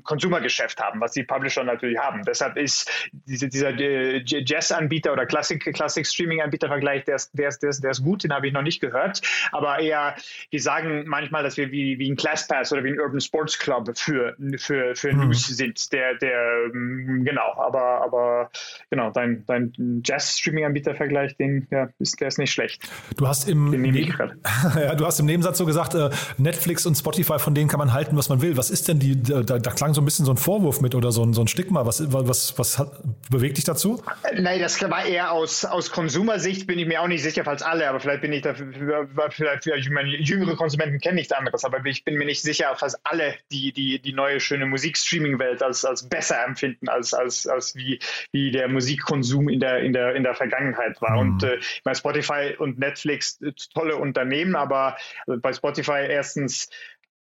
Konsumergeschäft 0.09 0.81
haben, 0.81 1.03
was 1.03 1.13
die 1.13 1.23
Publisher 1.23 1.63
natürlich 1.65 1.99
haben. 1.99 2.23
Deshalb 2.27 2.57
ist 2.57 2.91
diese, 3.13 3.47
dieser 3.47 3.79
äh, 3.79 4.23
Jazz-Anbieter 4.25 5.13
oder 5.13 5.27
Classic-Streaming-Anbieter-Vergleich, 5.27 7.05
der 7.05 7.17
ist, 7.17 7.31
der, 7.35 7.49
ist, 7.49 7.63
der, 7.63 7.71
ist, 7.71 7.85
der 7.85 7.91
ist 7.91 8.03
gut, 8.03 8.25
den 8.25 8.33
habe 8.33 8.47
ich 8.47 8.55
noch 8.55 8.63
nicht 8.63 8.81
gehört. 8.81 9.21
Aber 9.53 9.81
eher, 9.81 10.15
wir 10.51 10.63
sagen 10.63 11.05
manchmal, 11.07 11.43
dass 11.43 11.59
wir 11.59 11.71
wie, 11.73 11.99
wie 11.99 12.11
ein 12.11 12.17
ClassPass 12.17 12.73
oder 12.73 12.85
wie 12.85 12.93
ein 12.93 12.99
Urban 12.99 13.21
Sports 13.21 13.59
Club 13.59 13.91
für, 13.99 14.35
für, 14.57 14.97
für 14.97 15.13
mhm. 15.13 15.27
News 15.27 15.47
sind. 15.47 15.93
Der, 15.93 16.15
der, 16.15 16.71
mm, 16.73 17.25
genau, 17.25 17.55
aber, 17.59 18.03
aber 18.03 18.51
genau, 18.89 19.11
dein, 19.11 19.45
dein 19.45 20.03
Jazz-Streaming-Anbieter-Vergleich, 20.03 21.37
den, 21.37 21.67
ja, 21.71 21.91
ist, 21.99 22.19
der 22.19 22.29
ist 22.29 22.39
nicht 22.39 22.53
schlecht. 22.53 22.83
Du 23.19 23.29
hast 23.29 23.47
im, 23.47 23.75
ja, 24.75 24.95
du 24.95 25.05
hast 25.05 25.21
im 25.21 25.27
Nebensatz 25.27 25.59
so 25.59 25.67
gesagt, 25.67 25.95
äh, 25.95 26.09
Netflix 26.39 26.87
und 26.87 26.95
Spotify, 26.95 27.39
von 27.39 27.55
denen 27.55 27.69
kann 27.69 27.79
man 27.79 27.93
halten, 27.93 28.17
was 28.17 28.31
man 28.31 28.41
will. 28.41 28.57
Was 28.57 28.71
ist 28.71 28.89
denn 28.89 28.99
die, 28.99 29.23
da, 29.23 29.43
da 29.43 29.71
klang 29.71 29.93
so 29.93 29.98
ein 30.01 30.05
bisschen 30.05 30.25
so 30.25 30.33
ein 30.33 30.37
Vorwurf 30.37 30.81
mit 30.81 30.95
oder 30.95 31.13
so 31.13 31.25
ein, 31.25 31.33
so 31.33 31.41
ein 31.41 31.49
Stigma. 31.49 31.87
Was, 31.87 32.13
was, 32.13 32.59
was 32.59 32.79
hat, 32.79 32.91
bewegt 33.31 33.57
dich 33.57 33.65
dazu? 33.65 34.03
Nein, 34.35 34.61
das 34.61 34.81
war 34.83 35.05
eher 35.05 35.33
aus, 35.33 35.65
aus 35.65 35.91
Konsumersicht, 35.91 36.67
bin 36.67 36.79
ich 36.79 36.87
mir 36.87 37.03
auch 37.03 37.09
nicht 37.09 37.23
sicher, 37.23 37.45
falls 37.45 37.63
alle, 37.63 37.89
aber 37.89 38.01
vielleicht 38.01 38.23
bin 38.23 38.33
ich 38.33 38.43
dafür, 38.43 39.09
vielleicht 39.31 39.91
meine 39.91 40.09
jüngere 40.09 40.57
Konsumenten 40.57 40.99
kennen 41.01 41.17
nichts 41.17 41.33
anderes, 41.33 41.65
aber 41.65 41.85
ich 41.85 42.05
bin 42.05 42.15
mir 42.17 42.25
nicht 42.25 42.43
sicher, 42.43 42.75
falls 42.77 42.97
alle 43.05 43.35
die, 43.51 43.73
die, 43.73 44.01
die 44.01 44.13
neue 44.13 44.41
schöne 44.41 44.67
Musikstreaming-Welt 44.67 45.63
als, 45.63 45.85
als 45.85 46.09
besser 46.09 46.45
empfinden, 46.45 46.89
als, 46.89 47.15
als, 47.15 47.47
als 47.47 47.75
wie, 47.75 47.99
wie 48.33 48.51
der 48.51 48.69
Musikkonsum 48.69 49.49
in 49.49 49.61
der, 49.61 49.81
in 49.81 49.93
der, 49.93 50.15
in 50.15 50.23
der 50.23 50.35
Vergangenheit 50.35 51.01
war. 51.01 51.13
Mhm. 51.13 51.19
Und 51.19 51.43
äh, 51.43 51.59
bei 51.85 51.95
Spotify 51.95 52.55
und 52.59 52.79
Netflix 52.79 53.41
äh, 53.41 53.53
tolle 53.75 53.97
Unternehmen, 53.97 54.57
aber 54.57 54.97
bei 55.27 55.53
Spotify 55.53 56.07
erstens 56.09 56.69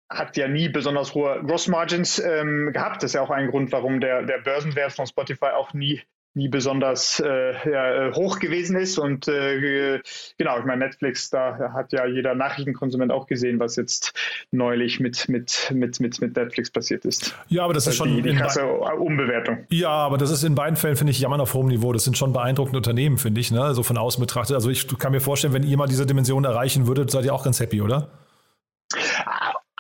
hat 0.09 0.37
ja 0.37 0.49
nie 0.49 0.69
besonders 0.69 1.15
hohe 1.15 1.43
Grossmargins 1.45 2.19
ähm, 2.19 2.73
gehabt. 2.73 3.03
Das 3.03 3.11
ist 3.11 3.15
ja 3.15 3.23
auch 3.23 3.31
ein 3.31 3.49
Grund, 3.49 3.73
warum 3.73 4.01
der, 4.01 4.23
der 4.23 4.39
Börsenwert 4.39 4.93
von 4.93 5.07
Spotify 5.07 5.47
auch 5.57 5.75
nie 5.75 6.03
nie 6.37 6.49
besonders 6.49 7.19
äh, 7.19 7.71
ja, 7.71 8.15
hoch 8.15 8.39
gewesen 8.39 8.77
ist. 8.77 8.99
Und 8.99 9.27
äh, 9.27 10.01
genau, 10.39 10.59
ich 10.59 10.65
meine, 10.67 10.85
Netflix, 10.85 11.31
da 11.31 11.73
hat 11.73 11.93
ja 11.93 12.07
jeder 12.07 12.35
Nachrichtenkonsument 12.35 13.11
auch 13.11 13.27
gesehen, 13.27 13.59
was 13.59 13.77
jetzt 13.77 14.13
neulich 14.51 15.01
mit, 15.01 15.29
mit, 15.29 15.73
mit, 15.75 15.99
mit, 15.99 16.21
mit 16.21 16.37
Netflix 16.37 16.71
passiert 16.71 17.07
ist. 17.07 17.35
Ja, 17.49 17.65
aber 17.65 17.73
das, 17.73 17.87
das 17.87 17.95
ist 17.95 17.99
schon 17.99 18.15
die, 18.15 18.23
die 18.23 18.35
krasse 18.35 18.67
Umbewertung. 18.67 19.65
Ja, 19.71 19.89
aber 19.89 20.19
das 20.19 20.31
ist 20.31 20.45
in 20.45 20.55
beiden 20.55 20.77
Fällen, 20.77 20.97
finde 20.97 21.13
ich, 21.13 21.21
jammern 21.21 21.41
auf 21.41 21.55
hohem 21.55 21.69
Niveau. 21.69 21.93
Das 21.93 22.05
sind 22.05 22.19
schon 22.19 22.35
beeindruckende 22.35 22.77
Unternehmen, 22.77 23.17
finde 23.17 23.41
ich, 23.41 23.51
ne? 23.51 23.75
so 23.75 23.83
von 23.83 23.97
außen 23.97 24.21
betrachtet. 24.21 24.55
Also 24.55 24.69
ich 24.69 24.87
kann 24.99 25.13
mir 25.13 25.21
vorstellen, 25.21 25.55
wenn 25.55 25.63
ihr 25.63 25.79
mal 25.79 25.89
diese 25.89 26.05
Dimension 26.05 26.45
erreichen 26.45 26.87
würdet, 26.87 27.11
seid 27.11 27.25
ihr 27.25 27.35
auch 27.35 27.45
ganz 27.45 27.61
happy, 27.61 27.81
oder? 27.81 28.11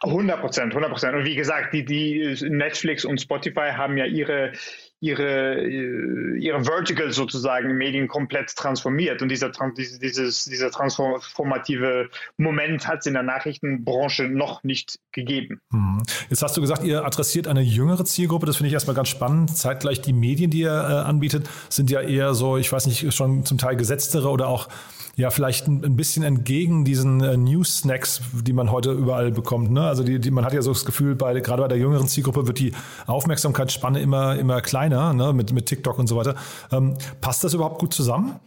100 0.06 0.40
Prozent, 0.40 0.72
100 0.72 0.90
Prozent. 0.90 1.14
Und 1.14 1.24
wie 1.24 1.34
gesagt, 1.34 1.72
die, 1.72 1.84
die 1.84 2.36
Netflix 2.48 3.04
und 3.04 3.20
Spotify 3.20 3.70
haben 3.72 3.96
ja 3.96 4.04
ihre, 4.04 4.52
ihre, 5.00 5.56
äh, 5.56 6.38
ihre 6.38 6.64
Vertical 6.64 7.12
sozusagen 7.12 7.76
Medien 7.76 8.08
komplett 8.08 8.54
transformiert. 8.56 9.22
Und 9.22 9.28
dieser, 9.28 9.50
dieses, 9.76 10.44
dieser 10.44 10.70
transformative 10.70 12.08
Moment 12.36 12.86
hat 12.88 13.00
es 13.00 13.06
in 13.06 13.14
der 13.14 13.22
Nachrichtenbranche 13.22 14.24
noch 14.24 14.64
nicht 14.64 14.98
gegeben. 15.12 15.60
Hm. 15.72 16.02
Jetzt 16.30 16.42
hast 16.42 16.56
du 16.56 16.60
gesagt, 16.60 16.84
ihr 16.84 17.04
adressiert 17.04 17.48
eine 17.48 17.60
jüngere 17.60 18.04
Zielgruppe. 18.04 18.46
Das 18.46 18.56
finde 18.56 18.68
ich 18.68 18.74
erstmal 18.74 18.96
ganz 18.96 19.08
spannend. 19.08 19.56
Zeitgleich 19.56 20.00
die 20.00 20.12
Medien, 20.12 20.50
die 20.50 20.60
ihr 20.60 20.70
äh, 20.70 21.08
anbietet, 21.08 21.48
sind 21.68 21.90
ja 21.90 22.00
eher 22.00 22.34
so, 22.34 22.56
ich 22.56 22.72
weiß 22.72 22.86
nicht, 22.86 23.12
schon 23.14 23.44
zum 23.44 23.58
Teil 23.58 23.76
gesetztere 23.76 24.28
oder 24.28 24.48
auch 24.48 24.68
ja 25.16 25.30
vielleicht 25.30 25.66
ein, 25.66 25.82
ein 25.84 25.96
bisschen 25.96 26.22
entgegen 26.22 26.84
diesen 26.84 27.22
äh, 27.22 27.36
News-Snacks, 27.36 28.20
die 28.32 28.52
man 28.52 28.70
heute 28.70 28.92
überall 28.92 29.32
bekommt. 29.32 29.70
Ne? 29.70 29.82
Also 29.82 30.04
die, 30.04 30.18
die, 30.20 30.30
man 30.30 30.44
hat 30.44 30.52
ja 30.52 30.62
so 30.62 30.72
das 30.72 30.84
Gefühl, 30.84 31.14
bei, 31.14 31.38
gerade 31.40 31.62
bei 31.62 31.68
der 31.68 31.78
jüngeren 31.78 32.06
Zielgruppe 32.06 32.46
wird 32.46 32.58
die 32.58 32.72
Aufmerksamkeitsspanne 33.06 34.00
immer, 34.00 34.36
immer 34.36 34.60
kleiner 34.60 35.14
ne? 35.14 35.32
mit, 35.32 35.52
mit 35.52 35.66
TikTok 35.66 35.98
und 35.98 36.06
so 36.06 36.16
weiter. 36.16 36.36
Ähm, 36.70 36.96
passt 37.20 37.42
das 37.44 37.54
überhaupt 37.54 37.78
gut 37.78 37.94
zusammen? 37.94 38.38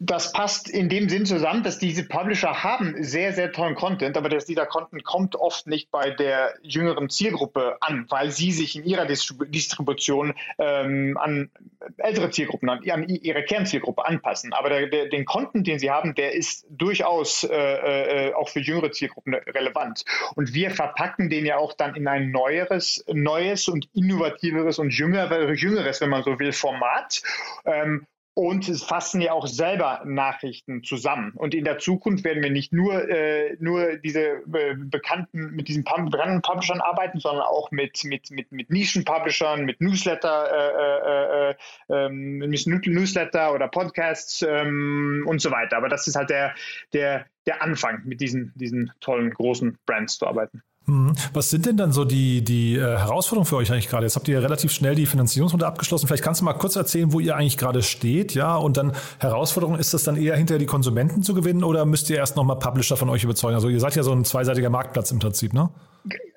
Das 0.00 0.32
passt 0.32 0.68
in 0.68 0.88
dem 0.88 1.08
Sinn 1.08 1.26
zusammen, 1.26 1.62
dass 1.62 1.78
diese 1.78 2.04
Publisher 2.04 2.62
haben 2.62 3.02
sehr, 3.02 3.32
sehr 3.32 3.52
tollen 3.52 3.74
Content, 3.74 4.16
aber 4.16 4.28
dass 4.28 4.44
dieser 4.44 4.66
Content 4.66 5.04
kommt 5.04 5.36
oft 5.36 5.66
nicht 5.66 5.90
bei 5.90 6.10
der 6.10 6.54
jüngeren 6.62 7.10
Zielgruppe 7.10 7.76
an, 7.80 8.06
weil 8.08 8.30
sie 8.30 8.52
sich 8.52 8.76
in 8.76 8.84
ihrer 8.84 9.06
Distribution 9.06 10.34
ähm, 10.58 11.16
an 11.20 11.50
ältere 11.96 12.30
Zielgruppen, 12.30 12.68
an, 12.68 12.88
an, 12.90 13.08
ihre 13.08 13.44
Kernzielgruppe 13.44 14.04
anpassen. 14.04 14.52
Aber 14.52 14.68
der, 14.68 14.86
der, 14.88 15.06
den 15.06 15.24
Content, 15.24 15.66
den 15.66 15.78
sie 15.78 15.90
haben, 15.90 16.14
der 16.14 16.34
ist 16.34 16.66
durchaus 16.70 17.44
äh, 17.44 18.28
äh, 18.28 18.34
auch 18.34 18.48
für 18.48 18.60
jüngere 18.60 18.90
Zielgruppen 18.90 19.34
relevant. 19.34 20.04
Und 20.34 20.54
wir 20.54 20.70
verpacken 20.70 21.30
den 21.30 21.46
ja 21.46 21.56
auch 21.56 21.72
dann 21.72 21.94
in 21.94 22.08
ein 22.08 22.30
neueres, 22.30 23.04
neues 23.12 23.68
und 23.68 23.88
innovativeres 23.94 24.78
und 24.78 24.90
jüngeres, 24.90 25.60
jüngeres 25.60 26.00
wenn 26.00 26.10
man 26.10 26.22
so 26.22 26.38
will, 26.38 26.52
Format. 26.52 27.22
Ähm, 27.64 28.06
und 28.38 28.66
fassen 28.66 29.20
ja 29.20 29.32
auch 29.32 29.48
selber 29.48 30.00
Nachrichten 30.04 30.84
zusammen. 30.84 31.32
Und 31.34 31.56
in 31.56 31.64
der 31.64 31.78
Zukunft 31.78 32.22
werden 32.22 32.40
wir 32.40 32.52
nicht 32.52 32.72
nur, 32.72 33.08
äh, 33.10 33.56
nur 33.58 33.96
diese 33.96 34.44
äh, 34.54 34.76
bekannten, 34.76 35.56
mit 35.56 35.66
diesen 35.66 35.82
bekannten 35.82 36.40
Publishern 36.40 36.80
arbeiten, 36.80 37.18
sondern 37.18 37.42
auch 37.42 37.72
mit, 37.72 38.04
mit, 38.04 38.30
mit, 38.30 38.52
mit 38.52 38.70
Nischen-Publishern, 38.70 39.64
mit 39.64 39.80
Newsletter, 39.80 40.46
äh, 40.52 41.50
äh, 41.50 41.50
äh 41.50 42.06
ähm, 42.06 42.38
Newsletter 42.38 43.52
oder 43.52 43.66
Podcasts 43.66 44.40
ähm, 44.42 45.24
und 45.26 45.42
so 45.42 45.50
weiter. 45.50 45.76
Aber 45.76 45.88
das 45.88 46.06
ist 46.06 46.14
halt 46.14 46.30
der, 46.30 46.54
der, 46.92 47.26
der 47.44 47.60
Anfang, 47.60 48.02
mit 48.04 48.20
diesen, 48.20 48.52
diesen 48.54 48.92
tollen 49.00 49.30
großen 49.30 49.78
Brands 49.84 50.16
zu 50.16 50.28
arbeiten. 50.28 50.62
Mhm. 50.88 51.12
Was 51.34 51.50
sind 51.50 51.66
denn 51.66 51.76
dann 51.76 51.92
so 51.92 52.04
die, 52.04 52.42
die 52.42 52.76
äh, 52.76 52.80
Herausforderungen 52.80 53.46
für 53.46 53.56
euch 53.56 53.70
eigentlich 53.70 53.88
gerade? 53.88 54.06
Jetzt 54.06 54.16
habt 54.16 54.26
ihr 54.26 54.42
relativ 54.42 54.72
schnell 54.72 54.94
die 54.94 55.06
Finanzierungsrunde 55.06 55.66
abgeschlossen. 55.66 56.06
Vielleicht 56.06 56.24
kannst 56.24 56.40
du 56.40 56.46
mal 56.46 56.54
kurz 56.54 56.76
erzählen, 56.76 57.12
wo 57.12 57.20
ihr 57.20 57.36
eigentlich 57.36 57.58
gerade 57.58 57.82
steht, 57.82 58.34
ja? 58.34 58.56
Und 58.56 58.76
dann 58.76 58.92
Herausforderung, 59.18 59.78
ist 59.78 59.92
das 59.92 60.04
dann 60.04 60.16
eher 60.16 60.36
hinterher 60.36 60.58
die 60.58 60.66
Konsumenten 60.66 61.22
zu 61.22 61.34
gewinnen 61.34 61.62
oder 61.62 61.84
müsst 61.84 62.08
ihr 62.10 62.16
erst 62.16 62.36
nochmal 62.36 62.58
Publisher 62.58 62.96
von 62.96 63.10
euch 63.10 63.22
überzeugen? 63.22 63.54
Also 63.54 63.68
ihr 63.68 63.80
seid 63.80 63.94
ja 63.96 64.02
so 64.02 64.12
ein 64.12 64.24
zweiseitiger 64.24 64.70
Marktplatz 64.70 65.10
im 65.10 65.18
Prinzip, 65.18 65.52
ne? 65.52 65.68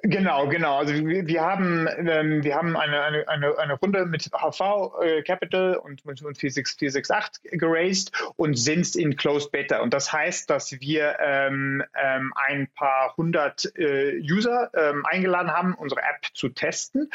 Genau, 0.03 0.48
genau. 0.48 0.77
Also 0.77 0.94
wir, 0.94 1.27
wir 1.27 1.41
haben, 1.41 1.88
ähm, 1.98 2.44
wir 2.44 2.56
haben 2.56 2.75
eine, 2.75 3.01
eine, 3.01 3.27
eine, 3.30 3.58
eine 3.58 3.74
Runde 3.74 4.06
mit 4.06 4.30
HV 4.32 5.01
äh, 5.01 5.22
Capital 5.22 5.75
und, 5.75 6.03
und 6.06 6.18
46468 6.18 7.60
geraced 7.60 8.12
und 8.36 8.58
sind 8.58 8.96
in 8.96 9.15
Closed 9.15 9.51
Beta. 9.51 9.80
Und 9.82 9.94
das 9.94 10.12
heißt, 10.12 10.50
dass 10.50 10.72
wir 10.82 11.18
ähm, 11.20 11.84
ähm, 11.94 12.34
ein 12.36 12.68
paar 12.74 13.15
hundert 13.15 13.72
äh, 13.77 14.20
User 14.20 14.72
ähm, 14.74 15.06
eingeladen 15.06 15.51
haben, 15.51 15.75
unsere 15.75 16.01
App 16.01 16.25
zu 16.34 16.50
testen. 16.50 17.10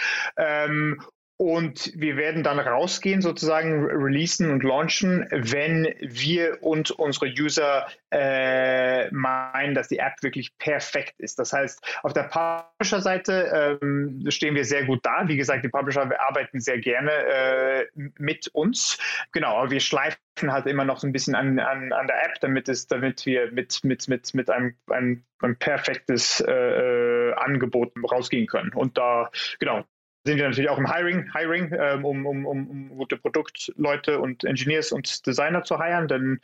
Und 1.38 1.92
wir 1.94 2.16
werden 2.16 2.42
dann 2.42 2.58
rausgehen, 2.58 3.20
sozusagen 3.20 3.84
releasen 3.84 4.50
und 4.50 4.62
launchen, 4.62 5.26
wenn 5.30 5.94
wir 6.00 6.62
und 6.62 6.92
unsere 6.92 7.26
User 7.26 7.86
äh, 8.10 9.10
meinen, 9.10 9.74
dass 9.74 9.88
die 9.88 9.98
App 9.98 10.14
wirklich 10.22 10.56
perfekt 10.56 11.14
ist. 11.18 11.38
Das 11.38 11.52
heißt, 11.52 12.00
auf 12.02 12.14
der 12.14 12.22
Publisher-Seite 12.22 13.78
ähm, 13.82 14.24
stehen 14.30 14.54
wir 14.54 14.64
sehr 14.64 14.84
gut 14.86 15.04
da. 15.04 15.28
Wie 15.28 15.36
gesagt, 15.36 15.62
die 15.62 15.68
Publisher 15.68 16.10
arbeiten 16.26 16.58
sehr 16.58 16.78
gerne 16.78 17.12
äh, 17.12 17.86
mit 18.18 18.48
uns. 18.48 18.98
Genau, 19.32 19.58
aber 19.58 19.70
wir 19.70 19.80
schleifen 19.80 20.18
halt 20.48 20.66
immer 20.66 20.86
noch 20.86 21.00
so 21.00 21.06
ein 21.06 21.12
bisschen 21.12 21.34
an, 21.34 21.58
an, 21.58 21.92
an 21.92 22.06
der 22.06 22.24
App, 22.24 22.40
damit 22.40 22.70
es, 22.70 22.86
damit 22.86 23.26
wir 23.26 23.52
mit, 23.52 23.84
mit, 23.84 24.08
mit, 24.08 24.32
mit 24.32 24.48
einem, 24.48 24.74
einem, 24.88 25.22
einem 25.42 25.56
perfektes 25.58 26.40
äh, 26.40 26.52
äh 26.52 27.34
Angebot 27.34 27.92
rausgehen 28.10 28.46
können. 28.46 28.72
Und 28.72 28.96
da, 28.96 29.30
genau, 29.58 29.84
sind 30.26 30.38
wir 30.38 30.48
natürlich 30.48 30.70
auch 30.70 30.78
im 30.78 30.92
Hiring, 30.92 31.32
Hiring 31.32 31.72
ähm, 31.78 32.04
um, 32.04 32.26
um, 32.26 32.46
um, 32.46 32.88
gute 32.90 33.16
Produktleute 33.16 34.18
und 34.18 34.44
Engineers 34.44 34.92
und 34.92 35.26
Designer 35.26 35.62
zu 35.62 35.82
hiren, 35.82 36.08
denn 36.08 36.40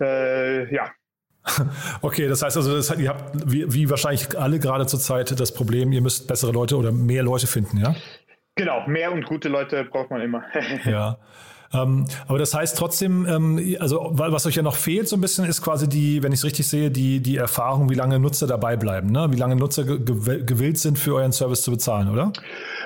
äh, 0.00 0.74
ja. 0.74 0.90
Okay, 2.02 2.28
das 2.28 2.42
heißt 2.42 2.56
also, 2.56 2.74
das, 2.74 2.96
ihr 2.98 3.08
habt 3.08 3.50
wie, 3.50 3.72
wie 3.72 3.90
wahrscheinlich 3.90 4.38
alle 4.38 4.58
gerade 4.58 4.86
zurzeit 4.86 5.38
das 5.38 5.52
Problem, 5.52 5.92
ihr 5.92 6.00
müsst 6.00 6.26
bessere 6.26 6.52
Leute 6.52 6.76
oder 6.76 6.92
mehr 6.92 7.22
Leute 7.22 7.46
finden, 7.46 7.78
ja? 7.78 7.94
Genau, 8.54 8.86
mehr 8.86 9.12
und 9.12 9.24
gute 9.24 9.48
Leute 9.48 9.84
braucht 9.84 10.10
man 10.10 10.20
immer. 10.20 10.44
ja. 10.84 11.18
Ähm, 11.74 12.06
aber 12.26 12.38
das 12.38 12.54
heißt 12.54 12.76
trotzdem, 12.76 13.26
ähm, 13.26 13.76
also 13.80 14.10
was 14.12 14.46
euch 14.46 14.56
ja 14.56 14.62
noch 14.62 14.76
fehlt 14.76 15.08
so 15.08 15.16
ein 15.16 15.20
bisschen, 15.20 15.44
ist 15.44 15.62
quasi 15.62 15.88
die, 15.88 16.22
wenn 16.22 16.32
ich 16.32 16.40
es 16.40 16.44
richtig 16.44 16.68
sehe, 16.68 16.90
die, 16.90 17.20
die 17.20 17.36
Erfahrung, 17.36 17.90
wie 17.90 17.94
lange 17.94 18.18
Nutzer 18.18 18.46
dabei 18.46 18.76
bleiben, 18.76 19.10
ne? 19.10 19.28
wie 19.30 19.36
lange 19.36 19.56
Nutzer 19.56 19.84
gewillt 19.84 20.78
sind, 20.78 20.98
für 20.98 21.14
euren 21.14 21.32
Service 21.32 21.62
zu 21.62 21.70
bezahlen, 21.70 22.10
oder? 22.10 22.32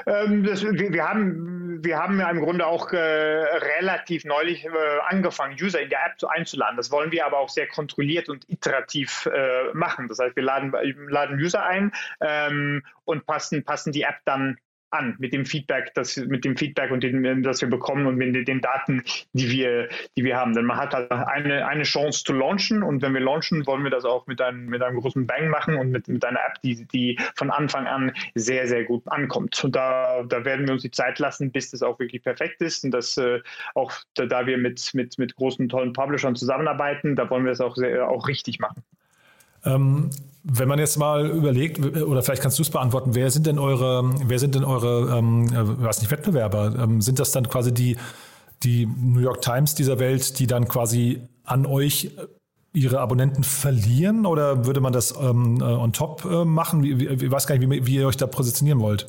Ähm, 0.06 0.44
das, 0.44 0.62
wir, 0.62 0.92
wir, 0.92 1.04
haben, 1.04 1.82
wir 1.82 1.98
haben 1.98 2.20
ja 2.20 2.30
im 2.30 2.40
Grunde 2.40 2.66
auch 2.66 2.92
äh, 2.92 2.98
relativ 2.98 4.24
neulich 4.24 4.64
äh, 4.64 4.68
angefangen, 5.08 5.56
User 5.60 5.80
in 5.80 5.88
der 5.88 5.98
App 6.06 6.12
einzuladen. 6.28 6.76
Das 6.76 6.90
wollen 6.90 7.10
wir 7.10 7.26
aber 7.26 7.38
auch 7.38 7.48
sehr 7.48 7.66
kontrolliert 7.66 8.28
und 8.28 8.48
iterativ 8.48 9.26
äh, 9.26 9.72
machen. 9.74 10.08
Das 10.08 10.18
heißt, 10.18 10.36
wir 10.36 10.42
laden, 10.42 10.72
laden 11.08 11.38
User 11.38 11.64
ein 11.64 11.92
ähm, 12.20 12.82
und 13.04 13.26
passen, 13.26 13.64
passen 13.64 13.92
die 13.92 14.02
App 14.02 14.20
dann 14.24 14.58
an 14.90 15.16
mit 15.18 15.32
dem 15.32 15.44
Feedback, 15.44 15.92
das, 15.94 16.16
mit 16.16 16.44
dem 16.44 16.56
Feedback 16.56 16.90
und 16.90 17.02
dem, 17.02 17.42
das 17.42 17.60
wir 17.60 17.68
bekommen 17.68 18.06
und 18.06 18.16
mit 18.16 18.48
den 18.48 18.60
Daten, 18.60 19.02
die 19.32 19.50
wir, 19.50 19.88
die 20.16 20.24
wir 20.24 20.36
haben. 20.36 20.54
Denn 20.54 20.64
man 20.64 20.76
hat 20.76 20.94
halt 20.94 21.10
eine, 21.10 21.66
eine 21.66 21.82
Chance 21.82 22.24
zu 22.24 22.32
launchen 22.32 22.82
und 22.82 23.02
wenn 23.02 23.14
wir 23.14 23.20
launchen, 23.20 23.66
wollen 23.66 23.82
wir 23.82 23.90
das 23.90 24.04
auch 24.04 24.26
mit 24.26 24.40
einem, 24.40 24.66
mit 24.66 24.82
einem 24.82 25.00
großen 25.00 25.26
Bang 25.26 25.48
machen 25.48 25.76
und 25.76 25.90
mit, 25.90 26.08
mit 26.08 26.24
einer 26.24 26.40
App, 26.40 26.60
die, 26.62 26.86
die 26.86 27.18
von 27.34 27.50
Anfang 27.50 27.86
an 27.86 28.12
sehr, 28.34 28.66
sehr 28.68 28.84
gut 28.84 29.02
ankommt. 29.06 29.62
Und 29.64 29.74
da, 29.74 30.22
da 30.28 30.44
werden 30.44 30.66
wir 30.66 30.72
uns 30.74 30.82
die 30.82 30.90
Zeit 30.90 31.18
lassen, 31.18 31.50
bis 31.50 31.70
das 31.70 31.82
auch 31.82 31.98
wirklich 31.98 32.22
perfekt 32.22 32.60
ist 32.62 32.84
und 32.84 32.92
das 32.92 33.16
äh, 33.16 33.40
auch, 33.74 33.92
da, 34.14 34.26
da 34.26 34.46
wir 34.46 34.58
mit, 34.58 34.90
mit, 34.94 35.18
mit 35.18 35.34
großen, 35.36 35.68
tollen 35.68 35.92
Publishern 35.92 36.36
zusammenarbeiten, 36.36 37.16
da 37.16 37.28
wollen 37.30 37.44
wir 37.44 37.52
es 37.52 37.60
auch, 37.60 37.76
auch 37.76 38.28
richtig 38.28 38.58
machen. 38.58 38.82
Ähm, 39.66 40.10
wenn 40.48 40.68
man 40.68 40.78
jetzt 40.78 40.96
mal 40.96 41.26
überlegt, 41.28 41.80
oder 41.80 42.22
vielleicht 42.22 42.42
kannst 42.42 42.58
du 42.58 42.62
es 42.62 42.70
beantworten, 42.70 43.14
wer 43.14 43.30
sind 43.30 43.46
denn 43.46 43.58
eure, 43.58 44.08
wer 44.26 44.38
sind 44.38 44.54
denn 44.54 44.64
eure, 44.64 45.18
ähm, 45.18 45.48
äh, 45.48 45.82
weiß 45.82 46.00
nicht, 46.00 46.10
Wettbewerber? 46.10 46.74
Ähm, 46.78 47.00
sind 47.00 47.18
das 47.18 47.32
dann 47.32 47.48
quasi 47.48 47.74
die, 47.74 47.96
die 48.62 48.86
New 48.86 49.20
York 49.20 49.42
Times 49.42 49.74
dieser 49.74 49.98
Welt, 49.98 50.38
die 50.38 50.46
dann 50.46 50.68
quasi 50.68 51.22
an 51.42 51.66
euch 51.66 52.12
ihre 52.72 53.00
Abonnenten 53.00 53.42
verlieren 53.42 54.24
oder 54.24 54.66
würde 54.66 54.80
man 54.80 54.92
das 54.92 55.14
ähm, 55.20 55.60
äh, 55.60 55.64
on 55.64 55.92
top 55.92 56.24
äh, 56.24 56.44
machen? 56.44 56.84
Ich 56.84 57.30
weiß 57.30 57.46
gar 57.46 57.58
nicht, 57.58 57.68
wie, 57.68 57.86
wie 57.86 57.94
ihr 57.96 58.06
euch 58.06 58.16
da 58.16 58.26
positionieren 58.26 58.80
wollt. 58.80 59.08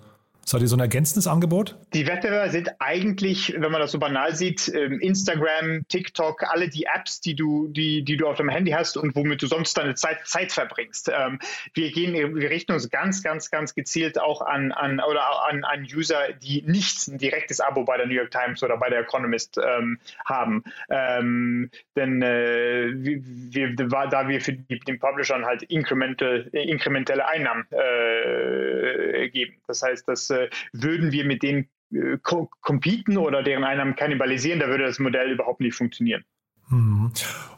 Seid 0.50 0.62
ihr 0.62 0.70
so 0.70 0.78
ein 0.78 0.80
ergänzendes 0.80 1.28
Angebot? 1.28 1.76
Die 1.94 2.08
Wettbewerber 2.08 2.50
sind 2.50 2.70
eigentlich, 2.80 3.54
wenn 3.58 3.70
man 3.70 3.82
das 3.82 3.92
so 3.92 4.00
banal 4.00 4.34
sieht, 4.34 4.72
ähm, 4.74 4.98
Instagram, 5.02 5.86
TikTok, 5.90 6.44
alle 6.44 6.70
die 6.70 6.86
Apps, 6.86 7.20
die 7.20 7.36
du, 7.36 7.68
die, 7.68 8.02
die 8.02 8.16
du 8.16 8.28
auf 8.28 8.38
deinem 8.38 8.48
Handy 8.48 8.72
hast 8.72 8.96
und 8.96 9.14
womit 9.14 9.42
du 9.42 9.48
sonst 9.48 9.78
deine 9.78 9.96
Zeit, 9.96 10.26
Zeit 10.26 10.54
verbringst. 10.54 11.12
Ähm, 11.14 11.40
wir 11.74 11.92
gehen, 11.92 12.14
wir 12.34 12.50
richten 12.50 12.72
uns 12.72 12.90
ganz, 12.90 13.24
ganz, 13.24 13.52
ganz 13.52 13.76
gezielt 13.76 14.22
auch 14.22 14.40
an, 14.40 14.72
an 14.72 15.02
oder 15.02 15.50
an, 15.50 15.66
an 15.66 15.86
User, 15.94 16.32
die 16.42 16.62
nicht 16.62 17.10
ein 17.10 17.18
direktes 17.18 17.60
Abo 17.60 17.84
bei 17.84 17.98
der 17.98 18.06
New 18.06 18.16
York 18.16 18.32
Times 18.32 18.64
oder 18.64 18.78
bei 18.78 18.90
der 18.90 19.02
Economist 19.02 19.60
ähm, 19.62 20.00
haben. 20.24 20.64
Ähm, 20.90 21.72
denn 21.98 22.22
äh, 22.22 22.94
wir, 22.94 23.76
da 23.76 24.30
wir 24.30 24.40
für 24.40 24.54
die, 24.54 24.80
den 24.80 24.98
Publishern 24.98 25.44
halt 25.44 25.64
incremental, 25.64 26.48
inkrementelle 26.54 27.28
Einnahmen 27.28 27.66
äh, 27.72 29.28
geben. 29.28 29.58
Das 29.68 29.82
heißt, 29.84 30.08
dass 30.08 30.37
äh, 30.38 30.50
würden 30.74 31.12
wir 31.12 31.26
mit 31.26 31.44
denen 31.44 31.70
äh, 31.94 32.18
competen 32.22 33.18
oder 33.18 33.44
deren 33.44 33.64
Einnahmen 33.64 33.96
kannibalisieren, 33.96 34.60
da 34.60 34.68
würde 34.68 34.86
das 34.86 35.00
Modell 35.00 35.32
überhaupt 35.32 35.62
nicht 35.62 35.76
funktionieren. 35.76 36.24
Mhm. 36.70 37.12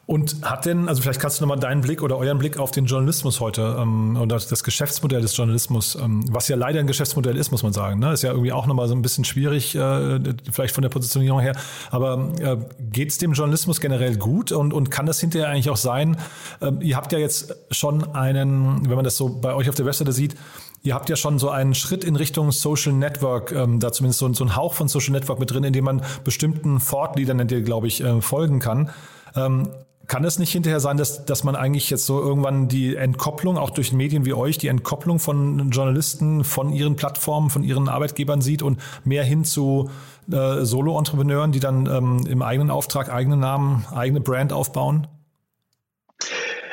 Und 0.05 0.37
hat 0.43 0.65
denn, 0.65 0.87
also 0.87 1.03
vielleicht 1.03 1.19
kannst 1.19 1.39
du 1.39 1.43
nochmal 1.43 1.59
deinen 1.59 1.81
Blick 1.81 2.01
oder 2.01 2.17
euren 2.17 2.39
Blick 2.39 2.57
auf 2.57 2.71
den 2.71 2.85
Journalismus 2.85 3.39
heute 3.39 3.77
ähm, 3.79 4.17
oder 4.17 4.39
das 4.39 4.63
Geschäftsmodell 4.63 5.21
des 5.21 5.37
Journalismus, 5.37 5.95
ähm, 5.95 6.25
was 6.31 6.47
ja 6.47 6.55
leider 6.55 6.79
ein 6.79 6.87
Geschäftsmodell 6.87 7.37
ist, 7.37 7.51
muss 7.51 7.61
man 7.61 7.73
sagen. 7.73 7.99
Ne? 7.99 8.13
Ist 8.13 8.23
ja 8.23 8.31
irgendwie 8.31 8.51
auch 8.51 8.65
nochmal 8.65 8.87
so 8.87 8.95
ein 8.95 9.03
bisschen 9.03 9.23
schwierig, 9.23 9.75
äh, 9.75 10.19
vielleicht 10.51 10.73
von 10.73 10.81
der 10.81 10.89
Positionierung 10.89 11.39
her. 11.39 11.55
Aber 11.91 12.33
äh, 12.39 12.57
geht 12.91 13.09
es 13.09 13.19
dem 13.19 13.33
Journalismus 13.33 13.81
generell 13.81 14.17
gut 14.17 14.51
und, 14.51 14.73
und 14.73 14.89
kann 14.89 15.05
das 15.05 15.19
hinterher 15.19 15.49
eigentlich 15.49 15.69
auch 15.69 15.77
sein? 15.77 16.17
Äh, 16.59 16.71
ihr 16.81 16.95
habt 16.95 17.11
ja 17.11 17.19
jetzt 17.19 17.55
schon 17.69 18.15
einen, 18.15 18.89
wenn 18.89 18.95
man 18.95 19.05
das 19.05 19.15
so 19.15 19.39
bei 19.39 19.53
euch 19.53 19.69
auf 19.69 19.75
der 19.75 19.85
Webseite 19.85 20.11
sieht, 20.11 20.35
Ihr 20.81 20.95
habt 20.95 21.09
ja 21.09 21.15
schon 21.15 21.39
so 21.39 21.49
einen 21.49 21.75
Schritt 21.75 22.03
in 22.03 22.15
Richtung 22.15 22.51
Social 22.51 22.93
Network, 22.93 23.51
ähm, 23.51 23.79
da 23.79 23.91
zumindest 23.91 24.19
so, 24.19 24.33
so 24.33 24.45
ein 24.45 24.55
Hauch 24.55 24.73
von 24.73 24.87
Social 24.87 25.11
Network 25.11 25.39
mit 25.39 25.51
drin, 25.51 25.63
in 25.63 25.73
dem 25.73 25.85
man 25.85 26.01
bestimmten 26.23 26.79
Fortliedern, 26.79 27.45
glaube 27.65 27.87
ich, 27.87 28.01
äh, 28.01 28.21
folgen 28.21 28.59
kann. 28.59 28.89
Ähm, 29.35 29.69
kann 30.07 30.25
es 30.25 30.39
nicht 30.39 30.51
hinterher 30.51 30.79
sein, 30.79 30.97
dass, 30.97 31.25
dass 31.25 31.43
man 31.43 31.55
eigentlich 31.55 31.89
jetzt 31.89 32.05
so 32.05 32.19
irgendwann 32.19 32.67
die 32.67 32.95
Entkopplung, 32.95 33.57
auch 33.57 33.69
durch 33.69 33.93
Medien 33.93 34.25
wie 34.25 34.33
euch, 34.33 34.57
die 34.57 34.67
Entkopplung 34.67 35.19
von 35.19 35.69
Journalisten, 35.69 36.43
von 36.43 36.73
ihren 36.73 36.95
Plattformen, 36.95 37.49
von 37.51 37.63
ihren 37.63 37.87
Arbeitgebern 37.87 38.41
sieht 38.41 38.63
und 38.63 38.81
mehr 39.03 39.23
hin 39.23 39.43
zu 39.43 39.91
äh, 40.31 40.65
Solo-Entrepreneuren, 40.65 41.51
die 41.51 41.59
dann 41.59 41.85
ähm, 41.85 42.25
im 42.27 42.41
eigenen 42.41 42.71
Auftrag, 42.71 43.13
eigenen 43.13 43.39
Namen, 43.39 43.85
eigene 43.93 44.19
Brand 44.19 44.51
aufbauen? 44.51 45.07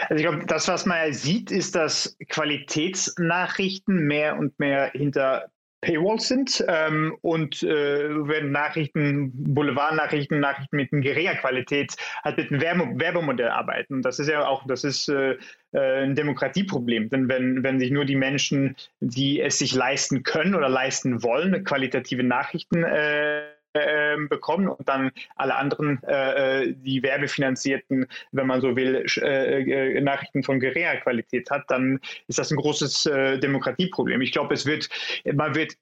Also 0.09 0.23
ich 0.23 0.23
glaube, 0.23 0.47
das, 0.47 0.69
was 0.69 0.87
man 0.87 1.13
sieht, 1.13 1.51
ist, 1.51 1.75
dass 1.75 2.17
Qualitätsnachrichten 2.29 4.07
mehr 4.07 4.39
und 4.39 4.59
mehr 4.59 4.91
hinter 4.93 5.51
Paywalls 5.83 6.29
sind 6.29 6.65
ähm, 6.69 7.17
und 7.21 7.63
äh, 7.63 8.09
wenn 8.27 8.51
Nachrichten, 8.51 9.31
Boulevardnachrichten, 9.55 10.41
Nachrichten 10.41 10.77
mit 10.77 10.91
geringer 10.91 11.37
Qualität 11.37 11.95
halt 12.25 12.39
mit 12.39 12.51
einem 12.51 12.61
Werbe 12.61 12.99
Werbemodell 12.99 13.49
arbeiten. 13.49 14.03
Das 14.03 14.19
ist 14.19 14.29
ja 14.29 14.47
auch, 14.47 14.67
das 14.67 14.85
ist 14.85 15.09
äh, 15.09 15.37
äh, 15.73 16.03
ein 16.03 16.15
Demokratieproblem. 16.15 17.11
Denn 17.11 17.29
wenn, 17.29 17.63
wenn 17.63 17.79
sich 17.79 17.91
nur 17.91 18.05
die 18.05 18.17
Menschen, 18.17 18.75
die 19.01 19.41
es 19.41 19.59
sich 19.59 19.75
leisten 19.75 20.23
können 20.23 20.55
oder 20.55 20.69
leisten 20.69 21.23
wollen, 21.23 21.63
qualitative 21.63 22.25
Nachrichten 22.25 22.83
äh, 22.83 23.43
äh, 23.77 24.17
bekommen 24.29 24.69
und 24.69 24.89
dann 24.89 25.11
alle 25.37 25.57
anderen, 25.57 26.03
äh, 26.05 26.63
äh, 26.63 26.75
die 26.77 27.03
werbefinanzierten, 27.03 28.07
wenn 28.33 28.47
man 28.47 28.61
so 28.61 28.77
will, 28.77 29.05
äh, 29.17 29.97
äh, 29.97 30.01
Nachrichten 30.01 30.43
von 30.43 30.61
geringer 30.61 30.97
Qualität 30.97 31.51
hat, 31.51 31.65
dann 31.69 32.01
ist 32.29 32.39
das 32.39 32.51
ein 32.51 32.57
großes 32.57 33.07
äh, 33.07 33.39
Demokratieproblem. 33.39 34.21
Ich 34.21 34.33
glaube, 34.33 34.55
es 34.55 34.67
wird, 34.67 34.89
man 35.35 35.55
wird 35.55 35.75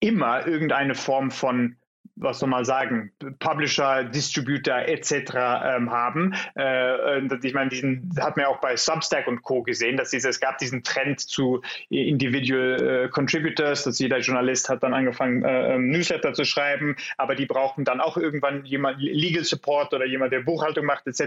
immer 0.00 0.46
irgendeine 0.46 0.94
Form 0.94 1.30
von 1.30 1.76
was 2.14 2.38
soll 2.38 2.48
man 2.48 2.64
sagen, 2.64 3.12
Publisher, 3.38 4.04
Distributor 4.04 4.78
etc. 4.86 5.12
Ähm, 5.64 5.90
haben. 5.90 6.34
Äh, 6.54 7.26
ich 7.42 7.54
meine, 7.54 7.70
diesen 7.70 8.10
hat 8.20 8.36
man 8.36 8.44
ja 8.44 8.48
auch 8.48 8.60
bei 8.60 8.76
Substack 8.76 9.26
und 9.26 9.42
Co. 9.42 9.62
gesehen, 9.62 9.96
dass 9.96 10.10
diese, 10.10 10.28
es 10.28 10.40
gab 10.40 10.58
diesen 10.58 10.82
Trend 10.82 11.20
zu 11.20 11.62
Individual 11.88 13.04
äh, 13.04 13.08
Contributors, 13.08 13.84
dass 13.84 13.98
jeder 13.98 14.18
Journalist 14.18 14.68
hat 14.68 14.82
dann 14.82 14.94
angefangen, 14.94 15.44
äh, 15.44 15.74
ähm, 15.74 15.90
Newsletter 15.90 16.32
zu 16.32 16.44
schreiben, 16.44 16.96
aber 17.16 17.34
die 17.34 17.46
brauchten 17.46 17.84
dann 17.84 18.00
auch 18.00 18.16
irgendwann 18.16 18.64
jemand 18.64 19.00
Legal 19.00 19.44
Support 19.44 19.92
oder 19.94 20.06
jemand, 20.06 20.32
der 20.32 20.40
Buchhaltung 20.40 20.86
macht 20.86 21.06
etc. 21.06 21.22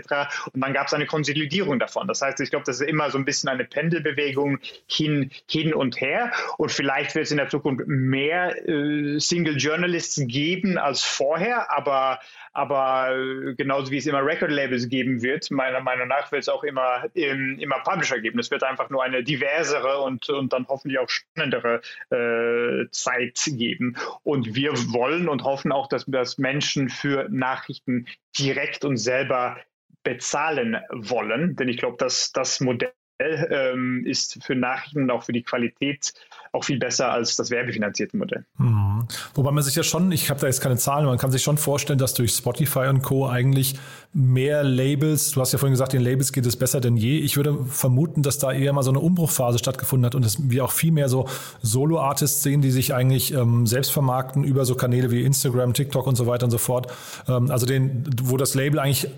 Und 0.53 0.61
dann 0.61 0.73
gab 0.73 0.87
es 0.87 0.93
eine 0.93 1.05
Konsolidierung 1.05 1.79
davon. 1.79 2.07
Das 2.07 2.21
heißt, 2.21 2.39
ich 2.39 2.49
glaube, 2.49 2.65
das 2.65 2.81
ist 2.81 2.87
immer 2.87 3.09
so 3.11 3.17
ein 3.17 3.25
bisschen 3.25 3.49
eine 3.49 3.65
Pendelbewegung 3.65 4.59
hin, 4.87 5.31
hin 5.49 5.73
und 5.73 5.99
her. 6.01 6.31
Und 6.57 6.71
vielleicht 6.71 7.15
wird 7.15 7.25
es 7.25 7.31
in 7.31 7.37
der 7.37 7.49
Zukunft 7.49 7.87
mehr 7.87 8.67
äh, 8.67 9.19
Single 9.19 9.57
Journalists 9.57 10.21
geben 10.27 10.68
als 10.77 11.03
vorher, 11.03 11.71
aber, 11.71 12.19
aber 12.53 13.15
äh, 13.15 13.55
genauso 13.55 13.91
wie 13.91 13.97
es 13.97 14.05
immer 14.05 14.25
Record-Labels 14.25 14.89
geben 14.89 15.21
wird, 15.21 15.49
meiner 15.51 15.79
Meinung 15.81 16.07
nach 16.07 16.31
wird 16.31 16.43
es 16.43 16.49
auch 16.49 16.63
immer, 16.63 17.05
ähm, 17.15 17.57
immer 17.59 17.79
Publisher 17.79 18.19
geben. 18.19 18.39
Es 18.39 18.51
wird 18.51 18.63
einfach 18.63 18.89
nur 18.89 19.03
eine 19.03 19.23
diversere 19.23 20.01
und, 20.01 20.29
und 20.29 20.53
dann 20.53 20.67
hoffentlich 20.67 20.99
auch 20.99 21.09
spannendere 21.09 21.81
äh, 22.11 22.89
Zeit 22.91 23.39
geben. 23.45 23.95
Und 24.23 24.55
wir 24.55 24.71
wollen 24.93 25.29
und 25.29 25.43
hoffen 25.43 25.71
auch, 25.71 25.87
dass, 25.87 26.05
dass 26.05 26.37
Menschen 26.37 26.89
für 26.89 27.27
Nachrichten 27.29 28.07
direkt 28.37 28.85
und 28.85 28.97
selber 28.97 29.57
bezahlen 30.03 30.77
wollen. 30.91 31.55
Denn 31.55 31.69
ich 31.69 31.77
glaube, 31.77 31.97
dass 31.97 32.31
das 32.31 32.59
Modell 32.59 32.93
ähm, 33.19 34.05
ist 34.05 34.39
für 34.43 34.55
Nachrichten 34.55 35.03
und 35.03 35.11
auch 35.11 35.23
für 35.23 35.33
die 35.33 35.43
Qualität 35.43 36.13
auch 36.51 36.63
viel 36.63 36.79
besser 36.79 37.11
als 37.11 37.35
das 37.35 37.51
werbefinanzierte 37.51 38.17
Modell. 38.17 38.45
Mhm. 38.57 39.07
Wobei 39.35 39.51
man 39.51 39.63
sich 39.63 39.75
ja 39.75 39.83
schon, 39.83 40.11
ich 40.11 40.29
habe 40.29 40.39
da 40.39 40.47
jetzt 40.47 40.61
keine 40.61 40.77
Zahlen, 40.77 41.05
man 41.05 41.17
kann 41.17 41.31
sich 41.31 41.43
schon 41.43 41.57
vorstellen, 41.57 41.99
dass 41.99 42.13
durch 42.13 42.31
Spotify 42.31 42.87
und 42.87 43.03
Co. 43.03 43.27
eigentlich 43.27 43.77
mehr 44.13 44.63
Labels, 44.63 45.31
du 45.31 45.41
hast 45.41 45.51
ja 45.51 45.59
vorhin 45.59 45.73
gesagt, 45.73 45.93
den 45.93 46.01
Labels 46.01 46.31
geht 46.31 46.45
es 46.45 46.57
besser 46.57 46.81
denn 46.81 46.97
je. 46.97 47.19
Ich 47.19 47.37
würde 47.37 47.65
vermuten, 47.65 48.23
dass 48.23 48.39
da 48.39 48.51
eher 48.51 48.73
mal 48.73 48.83
so 48.83 48.89
eine 48.89 48.99
Umbruchphase 48.99 49.59
stattgefunden 49.59 50.05
hat 50.05 50.15
und 50.15 50.25
dass 50.25 50.49
wir 50.49 50.65
auch 50.65 50.71
viel 50.71 50.91
mehr 50.91 51.09
so 51.09 51.27
Solo-Artists 51.61 52.41
sehen, 52.41 52.61
die 52.61 52.71
sich 52.71 52.93
eigentlich 52.93 53.33
ähm, 53.33 53.67
selbst 53.67 53.91
vermarkten 53.91 54.43
über 54.43 54.65
so 54.65 54.75
Kanäle 54.75 55.11
wie 55.11 55.23
Instagram, 55.23 55.73
TikTok 55.73 56.07
und 56.07 56.15
so 56.15 56.25
weiter 56.25 56.45
und 56.45 56.51
so 56.51 56.57
fort. 56.57 56.91
Ähm, 57.27 57.51
also 57.51 57.65
den, 57.65 58.05
wo 58.23 58.37
das 58.37 58.55
Label 58.55 58.79
eigentlich 58.79 59.09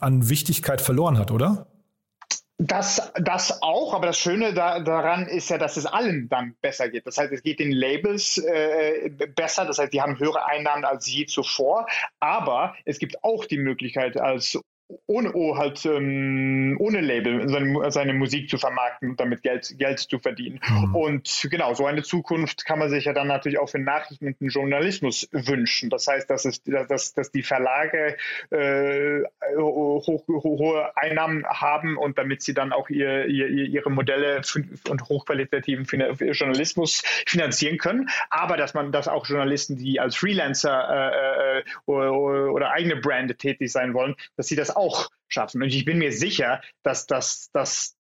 an 0.00 0.28
Wichtigkeit 0.28 0.80
verloren 0.80 1.18
hat, 1.18 1.30
oder? 1.30 1.66
Das, 2.62 3.10
das 3.14 3.62
auch, 3.62 3.94
aber 3.94 4.08
das 4.08 4.18
Schöne 4.18 4.52
da, 4.52 4.80
daran 4.80 5.26
ist 5.26 5.48
ja, 5.48 5.56
dass 5.56 5.78
es 5.78 5.86
allen 5.86 6.28
dann 6.28 6.56
besser 6.60 6.90
geht. 6.90 7.06
Das 7.06 7.16
heißt, 7.16 7.32
es 7.32 7.42
geht 7.42 7.58
den 7.58 7.72
Labels 7.72 8.36
äh, 8.36 9.08
besser, 9.34 9.64
das 9.64 9.78
heißt, 9.78 9.94
die 9.94 10.02
haben 10.02 10.18
höhere 10.18 10.44
Einnahmen 10.44 10.84
als 10.84 11.10
je 11.10 11.24
zuvor, 11.24 11.86
aber 12.18 12.74
es 12.84 12.98
gibt 12.98 13.24
auch 13.24 13.46
die 13.46 13.56
Möglichkeit 13.56 14.18
als 14.18 14.60
ohne 15.06 15.32
oh, 15.34 15.56
halt 15.56 15.84
ähm, 15.86 16.76
ohne 16.78 17.00
Label 17.00 17.48
seine, 17.48 17.90
seine, 17.90 18.14
Musik 18.14 18.48
zu 18.48 18.58
vermarkten 18.58 19.10
und 19.10 19.20
damit 19.20 19.42
Geld, 19.42 19.74
Geld 19.78 20.00
zu 20.00 20.18
verdienen. 20.18 20.60
Mhm. 20.68 20.94
Und 20.94 21.48
genau, 21.50 21.74
so 21.74 21.86
eine 21.86 22.02
Zukunft 22.02 22.64
kann 22.64 22.78
man 22.78 22.90
sich 22.90 23.04
ja 23.04 23.12
dann 23.12 23.28
natürlich 23.28 23.58
auch 23.58 23.68
für 23.68 23.78
Nachrichten 23.78 24.26
und 24.26 24.40
den 24.40 24.48
Journalismus 24.48 25.28
wünschen. 25.32 25.90
Das 25.90 26.06
heißt, 26.06 26.28
dass, 26.28 26.44
es, 26.44 26.62
dass, 26.62 27.14
dass 27.14 27.30
die 27.30 27.42
Verlage 27.42 28.16
äh, 28.50 29.22
hoch, 29.56 30.06
hohe 30.28 30.96
Einnahmen 30.96 31.44
haben 31.46 31.96
und 31.96 32.18
damit 32.18 32.42
sie 32.42 32.54
dann 32.54 32.72
auch 32.72 32.88
ihr, 32.88 33.26
ihr, 33.26 33.48
ihre 33.48 33.90
Modelle 33.90 34.42
und 34.88 35.08
hochqualitativen 35.08 35.86
Journalismus 36.32 37.02
finanzieren 37.26 37.78
können. 37.78 38.08
Aber 38.30 38.56
dass 38.56 38.74
man, 38.74 38.92
dass 38.92 39.08
auch 39.08 39.26
Journalisten, 39.26 39.76
die 39.76 40.00
als 40.00 40.16
Freelancer 40.16 40.88
äh, 40.90 41.58
äh, 41.58 41.64
oder, 41.86 42.52
oder 42.52 42.70
eigene 42.72 42.96
Brand 42.96 43.38
tätig 43.38 43.70
sein 43.70 43.94
wollen, 43.94 44.14
dass 44.36 44.48
sie 44.48 44.56
das 44.56 44.74
auch 44.74 44.79
schaffen. 45.28 45.62
Und 45.62 45.68
ich 45.68 45.84
bin 45.84 45.98
mir 45.98 46.12
sicher, 46.12 46.60
dass, 46.82 47.06
das, 47.06 47.50
dass, 47.52 47.96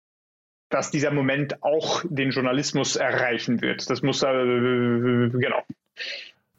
dass 0.71 0.91
dieser 0.91 1.11
Moment 1.11 1.63
auch 1.63 2.05
den 2.09 2.31
Journalismus 2.31 2.97
erreichen 2.97 3.61
wird. 3.61 3.89
Das 3.91 4.03
muss, 4.03 4.23
äh, 4.23 4.27
genau. 4.27 5.63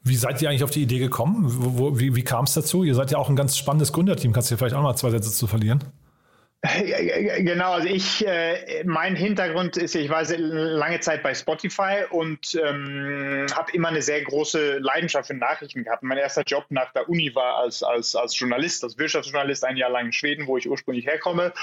Wie 0.04 0.16
seid 0.16 0.42
ihr 0.42 0.50
eigentlich 0.50 0.64
auf 0.64 0.72
die 0.72 0.84
Idee 0.84 1.00
gekommen? 1.00 1.46
Wo, 1.48 2.00
wie 2.00 2.16
wie 2.16 2.24
kam 2.24 2.46
es 2.46 2.54
dazu? 2.54 2.84
Ihr 2.84 2.96
seid 2.96 3.12
ja 3.12 3.18
auch 3.18 3.30
ein 3.30 3.36
ganz 3.36 3.58
spannendes 3.58 3.92
Gründerteam. 3.92 4.32
Kannst 4.32 4.50
du 4.50 4.56
dir 4.56 4.58
vielleicht 4.58 4.76
auch 4.76 4.82
mal 4.82 4.96
zwei 4.96 5.10
Sätze 5.10 5.32
zu 5.32 5.46
verlieren? 5.46 5.84
Genau, 6.62 7.72
also 7.72 7.88
ich, 7.88 8.28
äh, 8.28 8.84
mein 8.84 9.16
Hintergrund 9.16 9.78
ist, 9.78 9.96
ich 9.96 10.10
war 10.10 10.26
lange 10.28 11.00
Zeit 11.00 11.24
bei 11.24 11.34
Spotify 11.34 12.04
und 12.10 12.54
ähm, 12.62 13.46
habe 13.56 13.72
immer 13.72 13.88
eine 13.88 14.02
sehr 14.02 14.22
große 14.22 14.80
Leidenschaft 14.80 15.28
für 15.28 15.36
Nachrichten 15.36 15.86
gehabt. 15.86 16.04
Mein 16.04 16.18
erster 16.18 16.44
Job 16.44 16.66
nach 16.68 16.92
der 16.92 17.08
Uni 17.08 17.34
war 17.34 17.60
als, 17.60 17.82
als, 17.82 18.14
als 18.14 18.38
Journalist, 18.38 18.84
als 18.84 18.98
Wirtschaftsjournalist, 18.98 19.64
ein 19.64 19.78
Jahr 19.78 19.90
lang 19.90 20.08
in 20.08 20.12
Schweden, 20.12 20.48
wo 20.48 20.58
ich 20.58 20.70
ursprünglich 20.70 21.06
herkomme. 21.06 21.54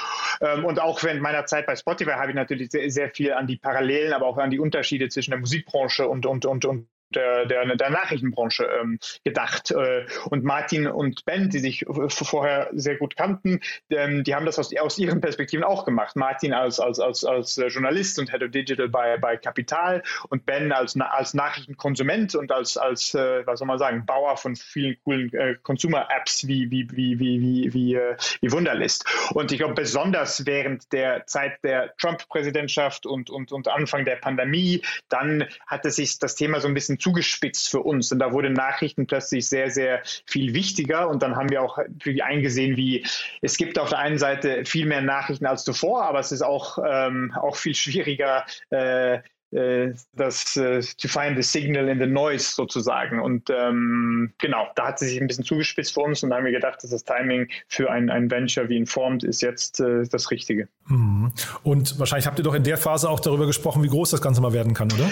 Ähm, 0.40 0.64
und 0.64 0.80
auch 0.80 1.02
während 1.02 1.20
meiner 1.20 1.44
Zeit 1.44 1.66
bei 1.66 1.76
Spotify 1.76 2.12
habe 2.12 2.30
ich 2.30 2.37
natürlich 2.37 2.70
sehr, 2.70 2.90
sehr 2.90 3.11
viel 3.11 3.35
an 3.35 3.46
die 3.46 3.56
Parallelen, 3.56 4.14
aber 4.14 4.24
auch 4.24 4.38
an 4.38 4.50
die 4.50 4.59
Unterschiede 4.59 5.11
zwischen 5.11 5.32
der 5.32 5.40
Musikbranche 5.40 6.09
und, 6.09 6.24
und, 6.24 6.46
und, 6.46 6.64
und 6.64 6.88
der, 7.14 7.47
der, 7.47 7.77
der 7.77 7.90
Nachrichtenbranche 7.90 8.64
ähm, 8.81 8.99
gedacht. 9.25 9.71
Äh, 9.71 10.07
und 10.31 10.45
Martin 10.45 10.87
und 10.87 11.25
Ben, 11.25 11.51
die 11.51 11.59
sich 11.59 11.85
vorher 12.09 12.71
sehr 12.73 12.97
gut 12.97 13.16
kannten, 13.16 13.61
ähm, 13.90 14.25
die 14.25 14.35
haben 14.35 14.47
das 14.47 14.59
aus, 14.59 14.75
aus 14.77 14.99
ihren 14.99 15.21
Perspektiven 15.21 15.64
auch 15.64 15.85
gemacht. 15.85 16.16
Martin 16.16 16.53
als, 16.53 16.81
als, 16.81 17.01
als, 17.01 17.25
als 17.25 17.57
Journalist 17.57 18.19
und 18.19 18.31
Head 18.31 18.42
of 18.42 18.51
Digital 18.51 18.88
bei, 18.88 19.16
bei 19.19 19.37
Capital 19.37 20.03
und 20.29 20.47
Ben 20.47 20.73
als, 20.73 20.99
als 20.99 21.35
Nachrichtenkonsument 21.35 22.35
und 22.35 22.53
als, 22.53 22.77
als 22.77 23.14
äh, 23.14 23.47
was 23.47 23.59
soll 23.59 23.69
man 23.69 23.79
sagen, 23.79 24.07
Bauer 24.07 24.37
von 24.37 24.57
vielen 24.57 24.97
coolen 25.05 25.33
äh, 25.35 25.57
Consumer-Apps 25.62 26.47
wie, 26.47 26.71
wie, 26.71 26.88
wie, 26.92 27.19
wie, 27.19 27.40
wie, 27.40 27.75
wie, 27.75 27.95
äh, 27.95 28.16
wie 28.40 28.53
Wunderlist. 28.53 29.05
Und 29.33 29.53
ich 29.53 29.59
glaube, 29.59 29.75
besonders 29.75 30.47
während 30.47 30.92
der 30.92 31.27
Zeit 31.27 31.62
der 31.62 31.95
Trump-Präsidentschaft 31.97 33.07
und, 33.07 33.31
und, 33.31 33.53
und 33.53 33.69
Anfang 33.69 34.05
der 34.05 34.16
Pandemie, 34.16 34.83
dann 35.09 35.47
hatte 35.66 35.90
sich 35.90 36.19
das 36.19 36.35
Thema 36.35 36.61
so 36.61 36.69
ein 36.69 36.75
bisschen 36.75 36.99
zugespitzt 37.07 37.71
für 37.71 37.81
uns. 37.81 38.11
Und 38.11 38.19
da 38.19 38.33
wurde 38.33 38.51
Nachrichten 38.51 39.07
plötzlich 39.07 39.49
sehr, 39.49 39.71
sehr 39.71 40.03
viel 40.27 40.55
wichtiger. 40.55 41.09
Und 41.09 41.23
dann 41.23 41.37
haben 41.37 41.51
wir 41.51 41.62
auch 41.62 41.79
eingesehen, 42.21 42.77
wie 42.77 43.07
es 43.42 43.57
gibt 43.57 43.79
auf 43.79 43.90
der 43.90 44.01
einen 44.01 44.19
Seite 44.19 44.64
viel 44.64 44.87
mehr 44.87 45.03
Nachrichten 45.03 45.47
als 45.47 45.62
zuvor, 45.62 46.03
aber 46.05 46.19
es 46.19 46.33
ist 46.33 46.42
auch, 46.42 46.79
ähm, 46.85 47.33
auch 47.40 47.55
viel 47.55 47.75
schwieriger, 47.75 48.45
äh, 48.71 49.21
äh 49.53 49.95
das 50.14 50.57
äh, 50.57 50.81
to 50.99 51.07
find 51.07 51.37
the 51.37 51.42
signal 51.42 51.88
in 51.88 52.01
the 52.01 52.07
noise 52.07 52.55
sozusagen. 52.57 53.21
Und 53.21 53.51
ähm, 53.51 54.33
genau, 54.38 54.66
da 54.75 54.88
hat 54.88 54.99
sie 54.99 55.07
sich 55.07 55.21
ein 55.21 55.29
bisschen 55.29 55.45
zugespitzt 55.45 55.95
für 55.95 56.01
uns 56.01 56.25
und 56.25 56.31
da 56.31 56.37
haben 56.37 56.45
wir 56.45 56.51
gedacht, 56.51 56.83
dass 56.83 56.90
das 56.90 57.05
Timing 57.05 57.49
für 57.69 57.88
ein, 57.88 58.11
ein 58.11 58.29
Venture 58.29 58.69
wie 58.69 58.77
Informed 58.77 59.23
ist 59.23 59.42
jetzt 59.42 59.79
äh, 59.79 60.03
das 60.11 60.33
Richtige. 60.33 60.69
Mhm. 60.88 61.31
Und 61.62 62.01
wahrscheinlich 62.01 62.27
habt 62.27 62.40
ihr 62.40 62.45
doch 62.45 62.55
in 62.55 62.64
der 62.64 62.79
Phase 62.79 63.09
auch 63.09 63.21
darüber 63.21 63.47
gesprochen, 63.47 63.85
wie 63.85 63.88
groß 63.88 64.11
das 64.11 64.21
Ganze 64.21 64.40
mal 64.40 64.53
werden 64.53 64.75
kann, 64.75 64.90
oder? 64.90 65.09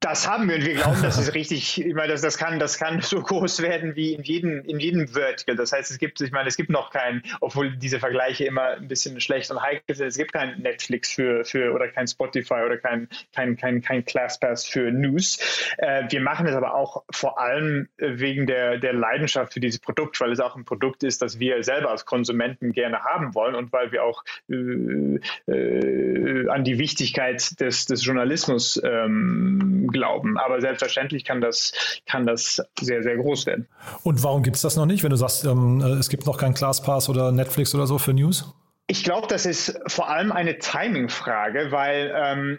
Das 0.00 0.26
haben 0.26 0.48
wir 0.48 0.56
und 0.56 0.64
wir 0.64 0.74
glauben, 0.76 1.02
dass 1.02 1.18
es 1.18 1.34
richtig, 1.34 1.84
ich 1.84 1.94
meine, 1.94 2.08
das, 2.08 2.22
das, 2.22 2.38
kann, 2.38 2.58
das 2.58 2.78
kann 2.78 3.02
so 3.02 3.20
groß 3.20 3.60
werden 3.60 3.96
wie 3.96 4.14
in 4.14 4.22
jedem, 4.22 4.64
in 4.64 4.80
jedem 4.80 5.08
Vertical. 5.08 5.56
Das 5.56 5.72
heißt, 5.72 5.90
es 5.90 5.98
gibt, 5.98 6.22
ich 6.22 6.32
meine, 6.32 6.48
es 6.48 6.56
gibt 6.56 6.70
noch 6.70 6.90
kein, 6.90 7.22
obwohl 7.40 7.76
diese 7.76 7.98
Vergleiche 7.98 8.46
immer 8.46 8.68
ein 8.70 8.88
bisschen 8.88 9.20
schlecht 9.20 9.50
und 9.50 9.60
heikel 9.60 9.94
sind, 9.94 10.06
es 10.06 10.16
gibt 10.16 10.32
kein 10.32 10.58
Netflix 10.60 11.12
für, 11.12 11.44
für 11.44 11.74
oder 11.74 11.88
kein 11.88 12.06
Spotify 12.06 12.62
oder 12.64 12.78
kein, 12.78 13.08
kein, 13.34 13.58
kein, 13.58 13.82
kein 13.82 14.02
ClassPass 14.06 14.64
für 14.64 14.90
News. 14.90 15.38
Äh, 15.76 16.04
wir 16.08 16.22
machen 16.22 16.46
es 16.46 16.54
aber 16.54 16.74
auch 16.74 17.04
vor 17.10 17.38
allem 17.38 17.88
wegen 17.98 18.46
der, 18.46 18.78
der 18.78 18.94
Leidenschaft 18.94 19.52
für 19.52 19.60
dieses 19.60 19.80
Produkt, 19.80 20.18
weil 20.22 20.32
es 20.32 20.40
auch 20.40 20.56
ein 20.56 20.64
Produkt 20.64 21.02
ist, 21.02 21.20
das 21.20 21.38
wir 21.38 21.62
selber 21.62 21.90
als 21.90 22.06
Konsumenten 22.06 22.72
gerne 22.72 23.04
haben 23.04 23.34
wollen 23.34 23.54
und 23.54 23.70
weil 23.74 23.92
wir 23.92 24.02
auch 24.04 24.24
äh, 24.48 25.20
äh, 25.46 26.48
an 26.48 26.64
die 26.64 26.78
Wichtigkeit 26.78 27.60
des, 27.60 27.84
des 27.84 28.02
Journalismus 28.02 28.80
ähm, 28.82 29.89
glauben. 29.90 30.38
Aber 30.38 30.60
selbstverständlich 30.60 31.24
kann 31.24 31.40
das, 31.40 31.72
kann 32.06 32.26
das 32.26 32.62
sehr, 32.80 33.02
sehr 33.02 33.16
groß 33.16 33.46
werden. 33.46 33.68
Und 34.02 34.22
warum 34.22 34.42
gibt 34.42 34.56
es 34.56 34.62
das 34.62 34.76
noch 34.76 34.86
nicht, 34.86 35.02
wenn 35.02 35.10
du 35.10 35.16
sagst, 35.16 35.44
ähm, 35.44 35.80
äh, 35.80 35.98
es 35.98 36.08
gibt 36.08 36.26
noch 36.26 36.38
kein 36.38 36.54
ClassPass 36.54 37.08
oder 37.08 37.32
Netflix 37.32 37.74
oder 37.74 37.86
so 37.86 37.98
für 37.98 38.12
News? 38.12 38.54
Ich 38.86 39.04
glaube, 39.04 39.28
das 39.28 39.46
ist 39.46 39.78
vor 39.86 40.08
allem 40.08 40.32
eine 40.32 40.58
Timing-Frage, 40.58 41.70
weil 41.70 42.12
ähm, 42.14 42.58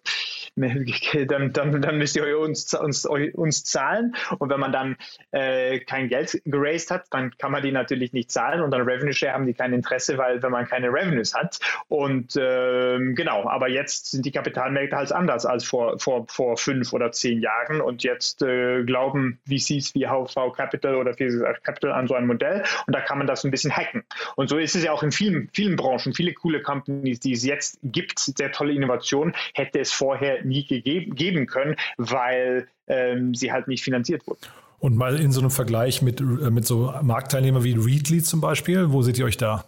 dann, 1.27 1.51
dann, 1.53 1.81
dann 1.81 1.97
müsst 1.97 2.15
ihr 2.15 2.39
uns, 2.39 2.73
uns, 2.73 3.05
uns 3.05 3.63
zahlen. 3.63 4.15
Und 4.39 4.49
wenn 4.49 4.59
man 4.59 4.71
dann 4.71 4.97
äh, 5.31 5.79
kein 5.79 6.07
Geld 6.07 6.41
geraced 6.45 6.91
hat, 6.91 7.05
dann 7.11 7.35
kann 7.37 7.51
man 7.51 7.61
die 7.63 7.71
natürlich 7.71 8.13
nicht 8.13 8.31
zahlen 8.31 8.61
und 8.61 8.71
dann 8.71 8.81
Revenue 8.81 9.13
Share 9.13 9.33
haben 9.33 9.45
die 9.45 9.53
kein 9.53 9.73
Interesse, 9.73 10.17
weil 10.17 10.41
wenn 10.41 10.51
man 10.51 10.65
keine 10.65 10.87
Revenues 10.87 11.33
hat. 11.33 11.59
Und 11.87 12.35
äh, 12.35 12.97
genau, 13.13 13.47
aber 13.47 13.69
jetzt 13.69 14.11
sind 14.11 14.25
die 14.25 14.31
Kapitalmärkte 14.31 14.95
halt 14.95 15.11
anders 15.11 15.45
als 15.45 15.65
vor, 15.65 15.99
vor, 15.99 16.25
vor 16.29 16.57
fünf 16.57 16.93
oder 16.93 17.11
zehn 17.11 17.41
Jahren. 17.41 17.81
Und 17.81 18.03
jetzt 18.03 18.41
äh, 18.41 18.83
glauben 18.83 19.39
VCs 19.47 19.93
wie 19.95 20.07
HV 20.07 20.53
Capital 20.55 20.95
oder 20.95 21.13
VC 21.13 21.63
Capital 21.63 21.91
an 21.91 22.07
so 22.07 22.15
ein 22.15 22.27
Modell 22.27 22.63
und 22.87 22.95
da 22.95 23.01
kann 23.01 23.17
man 23.17 23.27
das 23.27 23.43
ein 23.43 23.51
bisschen 23.51 23.75
hacken. 23.75 24.03
Und 24.35 24.49
so 24.49 24.57
ist 24.57 24.75
es 24.75 24.83
ja 24.83 24.91
auch 24.91 25.03
in 25.03 25.11
vielen, 25.11 25.49
vielen 25.53 25.75
Branchen, 25.75 26.13
viele 26.13 26.33
coole 26.33 26.61
Companies, 26.61 27.19
die 27.19 27.33
es 27.33 27.43
jetzt 27.43 27.79
gibt, 27.83 28.19
sehr 28.19 28.51
tolle 28.51 28.73
Innovationen, 28.73 29.35
hätte 29.53 29.79
es 29.79 29.91
vorher 29.91 30.44
nie 30.45 30.65
gegeben, 30.65 31.15
geben 31.15 31.45
können, 31.47 31.75
weil 31.97 32.67
ähm, 32.87 33.33
sie 33.33 33.51
halt 33.51 33.67
nicht 33.67 33.83
finanziert 33.83 34.25
wurden. 34.27 34.39
Und 34.79 34.95
mal 34.95 35.19
in 35.19 35.31
so 35.31 35.39
einem 35.41 35.51
Vergleich 35.51 36.01
mit, 36.01 36.19
äh, 36.21 36.23
mit 36.23 36.65
so 36.65 36.93
Marktteilnehmern 37.01 37.63
wie 37.63 37.73
Readly 37.73 38.21
zum 38.21 38.41
Beispiel, 38.41 38.91
wo 38.91 39.01
seht 39.01 39.17
ihr 39.17 39.25
euch 39.25 39.37
da? 39.37 39.65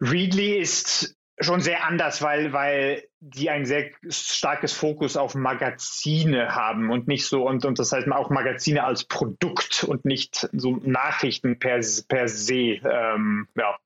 Readly 0.00 0.58
ist 0.58 1.16
schon 1.38 1.60
sehr 1.60 1.84
anders, 1.84 2.22
weil, 2.22 2.52
weil 2.52 3.02
die 3.20 3.50
ein 3.50 3.66
sehr 3.66 3.90
starkes 4.08 4.72
Fokus 4.72 5.16
auf 5.16 5.34
Magazine 5.34 6.54
haben 6.54 6.90
und 6.90 7.08
nicht 7.08 7.26
so, 7.26 7.46
und, 7.46 7.64
und 7.64 7.78
das 7.78 7.92
heißt 7.92 8.10
auch 8.10 8.30
Magazine 8.30 8.84
als 8.84 9.04
Produkt 9.04 9.84
und 9.84 10.04
nicht 10.04 10.48
so 10.52 10.76
Nachrichten 10.82 11.58
per, 11.58 11.80
per 12.08 12.28
se. 12.28 12.80
Ähm, 12.84 13.48
ja. 13.56 13.76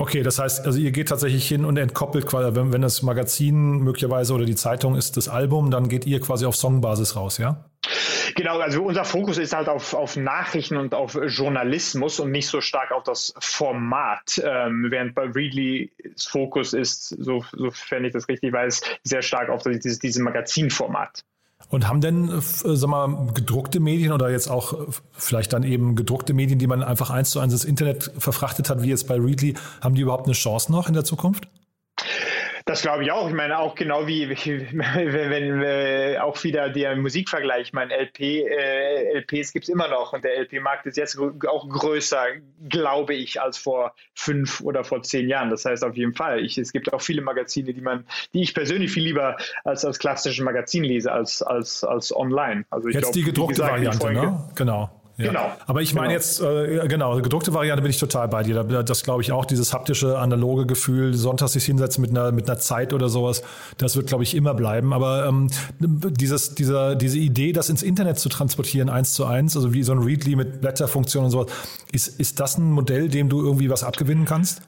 Okay, 0.00 0.22
das 0.22 0.38
heißt, 0.38 0.64
also 0.64 0.78
ihr 0.78 0.92
geht 0.92 1.10
tatsächlich 1.10 1.46
hin 1.46 1.66
und 1.66 1.76
entkoppelt 1.76 2.24
quasi, 2.24 2.56
wenn, 2.56 2.72
wenn 2.72 2.80
das 2.80 3.02
Magazin 3.02 3.80
möglicherweise 3.80 4.32
oder 4.32 4.46
die 4.46 4.54
Zeitung 4.54 4.96
ist 4.96 5.18
das 5.18 5.28
Album, 5.28 5.70
dann 5.70 5.90
geht 5.90 6.06
ihr 6.06 6.20
quasi 6.22 6.46
auf 6.46 6.56
Songbasis 6.56 7.16
raus, 7.16 7.36
ja? 7.36 7.66
Genau, 8.34 8.58
also 8.60 8.82
unser 8.82 9.04
Fokus 9.04 9.36
ist 9.36 9.54
halt 9.54 9.68
auf, 9.68 9.92
auf 9.92 10.16
Nachrichten 10.16 10.78
und 10.78 10.94
auf 10.94 11.18
Journalismus 11.26 12.18
und 12.18 12.30
nicht 12.30 12.46
so 12.46 12.62
stark 12.62 12.92
auf 12.92 13.02
das 13.02 13.34
Format, 13.40 14.40
ähm, 14.42 14.86
während 14.88 15.14
bei 15.14 15.24
Readly's 15.24 15.90
Fokus 16.16 16.72
ist, 16.72 17.08
so, 17.08 17.44
sofern 17.52 18.06
ich 18.06 18.14
das 18.14 18.26
richtig 18.26 18.54
weiß, 18.54 18.80
sehr 19.04 19.20
stark 19.20 19.50
auf 19.50 19.64
dieses, 19.64 19.98
dieses 19.98 20.22
Magazinformat. 20.22 21.26
Und 21.70 21.88
haben 21.88 22.00
denn, 22.00 22.28
äh, 22.28 22.40
sag 22.40 22.90
mal, 22.90 23.28
gedruckte 23.32 23.80
Medien 23.80 24.12
oder 24.12 24.30
jetzt 24.30 24.48
auch 24.48 24.72
äh, 24.72 24.76
vielleicht 25.12 25.52
dann 25.52 25.62
eben 25.62 25.96
gedruckte 25.96 26.34
Medien, 26.34 26.58
die 26.58 26.66
man 26.66 26.82
einfach 26.82 27.10
eins 27.10 27.30
zu 27.30 27.40
eins 27.40 27.52
ins 27.52 27.64
Internet 27.64 28.12
verfrachtet 28.18 28.68
hat, 28.68 28.82
wie 28.82 28.88
jetzt 28.88 29.06
bei 29.06 29.14
Readly, 29.14 29.54
haben 29.80 29.94
die 29.94 30.02
überhaupt 30.02 30.26
eine 30.26 30.34
Chance 30.34 30.70
noch 30.72 30.88
in 30.88 30.94
der 30.94 31.04
Zukunft? 31.04 31.48
Das 32.70 32.82
glaube 32.82 33.02
ich 33.02 33.10
auch. 33.10 33.26
Ich 33.26 33.34
meine, 33.34 33.58
auch 33.58 33.74
genau 33.74 34.06
wie, 34.06 34.28
wenn, 34.28 34.78
wenn 34.78 35.60
äh, 35.60 36.18
auch 36.20 36.40
wieder 36.44 36.70
der 36.70 36.94
Musikvergleich, 36.94 37.72
mein 37.72 37.90
LP, 37.90 38.20
äh, 38.20 39.18
LPs 39.18 39.52
gibt 39.52 39.64
es 39.64 39.68
immer 39.68 39.88
noch 39.88 40.12
und 40.12 40.22
der 40.22 40.38
LP-Markt 40.38 40.86
ist 40.86 40.96
jetzt 40.96 41.18
auch 41.18 41.68
größer, 41.68 42.26
glaube 42.68 43.14
ich, 43.14 43.42
als 43.42 43.58
vor 43.58 43.96
fünf 44.14 44.60
oder 44.60 44.84
vor 44.84 45.02
zehn 45.02 45.28
Jahren. 45.28 45.50
Das 45.50 45.64
heißt 45.64 45.82
auf 45.82 45.96
jeden 45.96 46.14
Fall, 46.14 46.44
ich, 46.44 46.58
es 46.58 46.70
gibt 46.70 46.92
auch 46.92 47.02
viele 47.02 47.22
Magazine, 47.22 47.74
die 47.74 47.80
man, 47.80 48.06
die 48.34 48.42
ich 48.42 48.54
persönlich 48.54 48.92
viel 48.92 49.02
lieber 49.02 49.36
als 49.64 49.84
als 49.84 49.98
klassische 49.98 50.44
Magazin 50.44 50.84
lese 50.84 51.10
als, 51.10 51.42
als, 51.42 51.82
als 51.82 52.14
online. 52.14 52.66
Also 52.70 52.86
ich 52.86 52.94
jetzt 52.94 53.02
glaub, 53.02 53.14
die 53.14 53.24
gedruckte 53.24 53.54
gesagt, 53.54 53.72
Variante, 53.72 54.12
ne? 54.12 54.48
Genau. 54.54 54.99
Ja. 55.20 55.28
Genau. 55.28 55.52
Aber 55.66 55.82
ich 55.82 55.94
meine 55.94 56.08
genau. 56.08 56.16
jetzt, 56.16 56.40
äh, 56.40 56.88
genau, 56.88 57.20
gedruckte 57.20 57.52
Variante 57.52 57.82
bin 57.82 57.90
ich 57.90 57.98
total 57.98 58.28
bei 58.28 58.42
dir. 58.42 58.64
Das 58.64 59.02
glaube 59.02 59.22
ich 59.22 59.32
auch, 59.32 59.44
dieses 59.44 59.72
haptische, 59.72 60.18
analoge 60.18 60.66
Gefühl, 60.66 61.14
sonntags 61.14 61.52
sich 61.52 61.64
hinsetzen 61.64 62.02
mit 62.02 62.10
einer, 62.10 62.32
mit 62.32 62.48
einer 62.48 62.58
Zeit 62.58 62.92
oder 62.92 63.08
sowas, 63.08 63.42
das 63.78 63.96
wird, 63.96 64.06
glaube 64.06 64.24
ich, 64.24 64.34
immer 64.34 64.54
bleiben. 64.54 64.92
Aber 64.92 65.26
ähm, 65.26 65.48
dieses, 65.78 66.54
dieser, 66.54 66.94
diese 66.96 67.18
Idee, 67.18 67.52
das 67.52 67.68
ins 67.68 67.82
Internet 67.82 68.18
zu 68.18 68.28
transportieren, 68.28 68.88
eins 68.88 69.12
zu 69.14 69.24
eins, 69.26 69.56
also 69.56 69.72
wie 69.72 69.82
so 69.82 69.92
ein 69.92 69.98
Readly 69.98 70.36
mit 70.36 70.60
Blätterfunktion 70.60 71.24
und 71.24 71.30
sowas, 71.30 71.46
ist, 71.92 72.20
ist 72.20 72.40
das 72.40 72.58
ein 72.58 72.70
Modell, 72.70 73.08
dem 73.08 73.28
du 73.28 73.40
irgendwie 73.40 73.70
was 73.70 73.84
abgewinnen 73.84 74.24
kannst? 74.24 74.62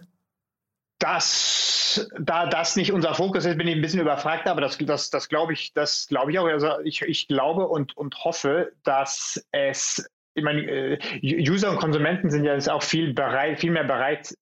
Das, 0.99 2.09
da 2.21 2.47
das 2.47 2.77
nicht 2.77 2.93
unser 2.93 3.15
Fokus 3.15 3.45
ist, 3.45 3.59
bin 3.59 3.67
ich 3.67 3.75
ein 3.75 3.83
bisschen 3.83 4.01
überfragt, 4.01 4.47
aber 4.47 4.61
das, 4.61 4.79
das, 4.79 5.11
das 5.11 5.29
glaube 5.29 5.53
ich, 5.53 5.73
das 5.75 6.07
glaube 6.07 6.31
ich 6.31 6.39
auch. 6.39 6.47
Also 6.47 6.79
ich, 6.85 7.03
ich 7.03 7.27
glaube 7.27 7.67
und, 7.67 7.97
und 7.97 8.25
hoffe, 8.25 8.73
dass 8.85 9.45
es 9.51 10.09
ich 10.35 10.45
meine, 10.45 10.63
äh, 10.63 10.99
User 11.23 11.71
und 11.71 11.79
Konsumenten 11.79 12.31
sind 12.31 12.45
ja 12.45 12.55
jetzt 12.55 12.71
auch 12.71 12.83
viel 12.83 13.13
bereit, 13.13 13.61
viel 13.61 13.71
mehr 13.71 13.85
bereit 13.85 14.35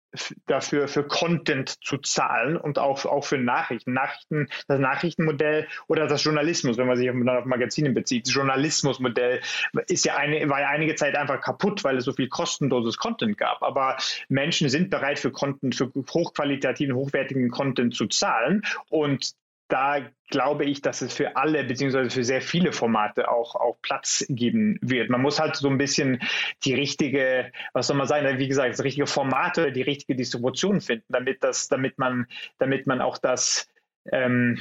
dafür 0.46 0.88
für 0.88 1.04
Content 1.04 1.76
zu 1.84 1.98
zahlen 1.98 2.56
und 2.56 2.78
auch, 2.78 3.04
auch 3.04 3.24
für 3.24 3.38
Nachrichten. 3.38 3.92
Nachrichten, 3.92 4.48
das 4.66 4.80
Nachrichtenmodell 4.80 5.68
oder 5.86 6.06
das 6.06 6.24
Journalismus, 6.24 6.78
wenn 6.78 6.86
man 6.86 6.96
sich 6.96 7.06
dann 7.06 7.28
auf 7.28 7.44
Magazine 7.44 7.90
bezieht. 7.90 8.26
Das 8.26 8.34
Journalismusmodell 8.34 9.40
ist 9.86 10.04
ja 10.04 10.16
eine, 10.16 10.48
war 10.48 10.60
ja 10.60 10.68
einige 10.68 10.96
Zeit 10.96 11.16
einfach 11.16 11.40
kaputt, 11.40 11.84
weil 11.84 11.96
es 11.96 12.04
so 12.04 12.12
viel 12.12 12.28
kostenloses 12.28 12.96
Content 12.96 13.38
gab. 13.38 13.62
Aber 13.62 13.96
Menschen 14.28 14.68
sind 14.68 14.90
bereit 14.90 15.18
für 15.18 15.30
Content, 15.30 15.74
für 15.74 15.90
hochqualitativen, 15.94 16.94
hochwertigen 16.94 17.50
Content 17.50 17.94
zu 17.94 18.06
zahlen 18.06 18.62
und 18.88 19.34
da 19.70 20.00
glaube 20.28 20.64
ich, 20.64 20.82
dass 20.82 21.00
es 21.02 21.12
für 21.12 21.36
alle 21.36 21.64
beziehungsweise 21.64 22.10
für 22.10 22.24
sehr 22.24 22.42
viele 22.42 22.72
Formate 22.72 23.30
auch, 23.30 23.54
auch 23.54 23.80
Platz 23.82 24.24
geben 24.28 24.78
wird. 24.82 25.10
Man 25.10 25.22
muss 25.22 25.40
halt 25.40 25.56
so 25.56 25.68
ein 25.68 25.78
bisschen 25.78 26.20
die 26.64 26.74
richtige, 26.74 27.50
was 27.72 27.86
soll 27.86 27.96
man 27.96 28.06
sagen, 28.06 28.38
wie 28.38 28.48
gesagt, 28.48 28.72
das 28.72 28.84
richtige 28.84 29.06
Format 29.06 29.58
oder 29.58 29.70
die 29.70 29.82
richtige 29.82 30.16
Distribution 30.16 30.80
finden, 30.80 31.06
damit 31.08 31.42
das, 31.42 31.68
damit 31.68 31.98
man, 31.98 32.26
damit 32.58 32.86
man 32.86 33.00
auch 33.00 33.18
das 33.18 33.68
ähm, 34.12 34.58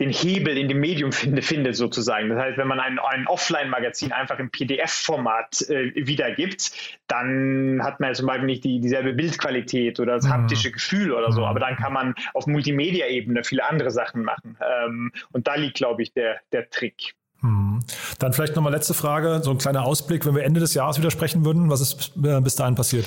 den 0.00 0.10
Hebel 0.10 0.58
in 0.58 0.68
dem 0.68 0.80
Medium 0.80 1.10
finde, 1.12 1.40
findet 1.40 1.76
sozusagen. 1.76 2.28
Das 2.28 2.38
heißt, 2.38 2.58
wenn 2.58 2.68
man 2.68 2.80
ein, 2.80 2.98
ein 2.98 3.26
Offline-Magazin 3.26 4.12
einfach 4.12 4.38
im 4.38 4.50
PDF-Format 4.50 5.62
äh, 5.70 5.92
wiedergibt, 5.94 6.72
dann 7.06 7.80
hat 7.82 8.00
man 8.00 8.10
ja 8.10 8.14
zum 8.14 8.26
Beispiel 8.26 8.46
nicht 8.46 8.64
die, 8.64 8.80
dieselbe 8.80 9.14
Bildqualität 9.14 9.98
oder 9.98 10.16
das 10.16 10.26
mhm. 10.26 10.30
haptische 10.32 10.70
Gefühl 10.70 11.12
oder 11.12 11.32
so. 11.32 11.46
Aber 11.46 11.60
dann 11.60 11.76
kann 11.76 11.94
man 11.94 12.14
auf 12.34 12.46
Multimedia-Ebene 12.46 13.42
viele 13.42 13.64
andere 13.64 13.90
Sachen 13.90 14.22
machen. 14.22 14.58
Ähm, 14.60 15.12
und 15.32 15.46
da 15.46 15.54
liegt, 15.54 15.76
glaube 15.76 16.02
ich, 16.02 16.12
der, 16.12 16.40
der 16.52 16.68
Trick. 16.68 17.14
Mhm. 17.40 17.80
Dann 18.18 18.32
vielleicht 18.34 18.54
nochmal 18.54 18.72
letzte 18.72 18.92
Frage, 18.92 19.40
so 19.42 19.50
ein 19.50 19.58
kleiner 19.58 19.84
Ausblick, 19.84 20.26
wenn 20.26 20.34
wir 20.34 20.44
Ende 20.44 20.60
des 20.60 20.74
Jahres 20.74 20.98
wieder 20.98 21.10
sprechen 21.10 21.44
würden, 21.44 21.70
was 21.70 21.80
ist 21.80 22.12
äh, 22.22 22.40
bis 22.42 22.56
dahin 22.56 22.74
passiert? 22.74 23.06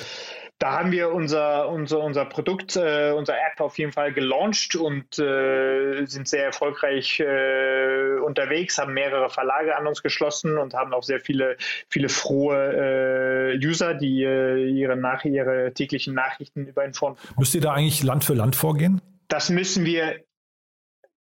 Da 0.60 0.74
haben 0.74 0.92
wir 0.92 1.14
unser, 1.14 1.70
unser, 1.70 2.02
unser 2.02 2.26
Produkt, 2.26 2.76
äh, 2.76 3.12
unser 3.12 3.34
App 3.34 3.62
auf 3.62 3.78
jeden 3.78 3.94
Fall 3.94 4.12
gelauncht 4.12 4.76
und 4.76 5.18
äh, 5.18 6.06
sind 6.06 6.28
sehr 6.28 6.44
erfolgreich 6.44 7.22
äh, 7.22 8.20
unterwegs, 8.20 8.78
haben 8.78 8.94
mehrere 8.94 9.30
Verlage 9.30 9.78
an 9.78 9.88
uns 9.88 10.04
geschlossen 10.04 10.58
und 10.58 10.74
haben 10.74 10.94
auch 10.94 11.04
sehr 11.04 11.22
viele, 11.22 11.56
viele 11.88 12.10
frohe 12.10 13.54
äh, 13.54 13.66
User, 13.66 13.94
die 13.94 14.24
äh, 14.24 14.70
ihre, 14.70 14.98
nach, 14.98 15.24
ihre 15.24 15.74
täglichen 15.74 16.14
Nachrichten 16.14 16.68
über 16.68 16.84
Inform. 16.84 17.16
Müsst 17.38 17.56
ihr 17.56 17.62
da 17.62 17.72
eigentlich 17.72 18.04
Land 18.04 18.26
für 18.26 18.34
Land 18.34 18.58
vorgehen? 18.58 19.02
Das 19.30 19.50
müssen 19.50 19.86
wir 19.86 20.26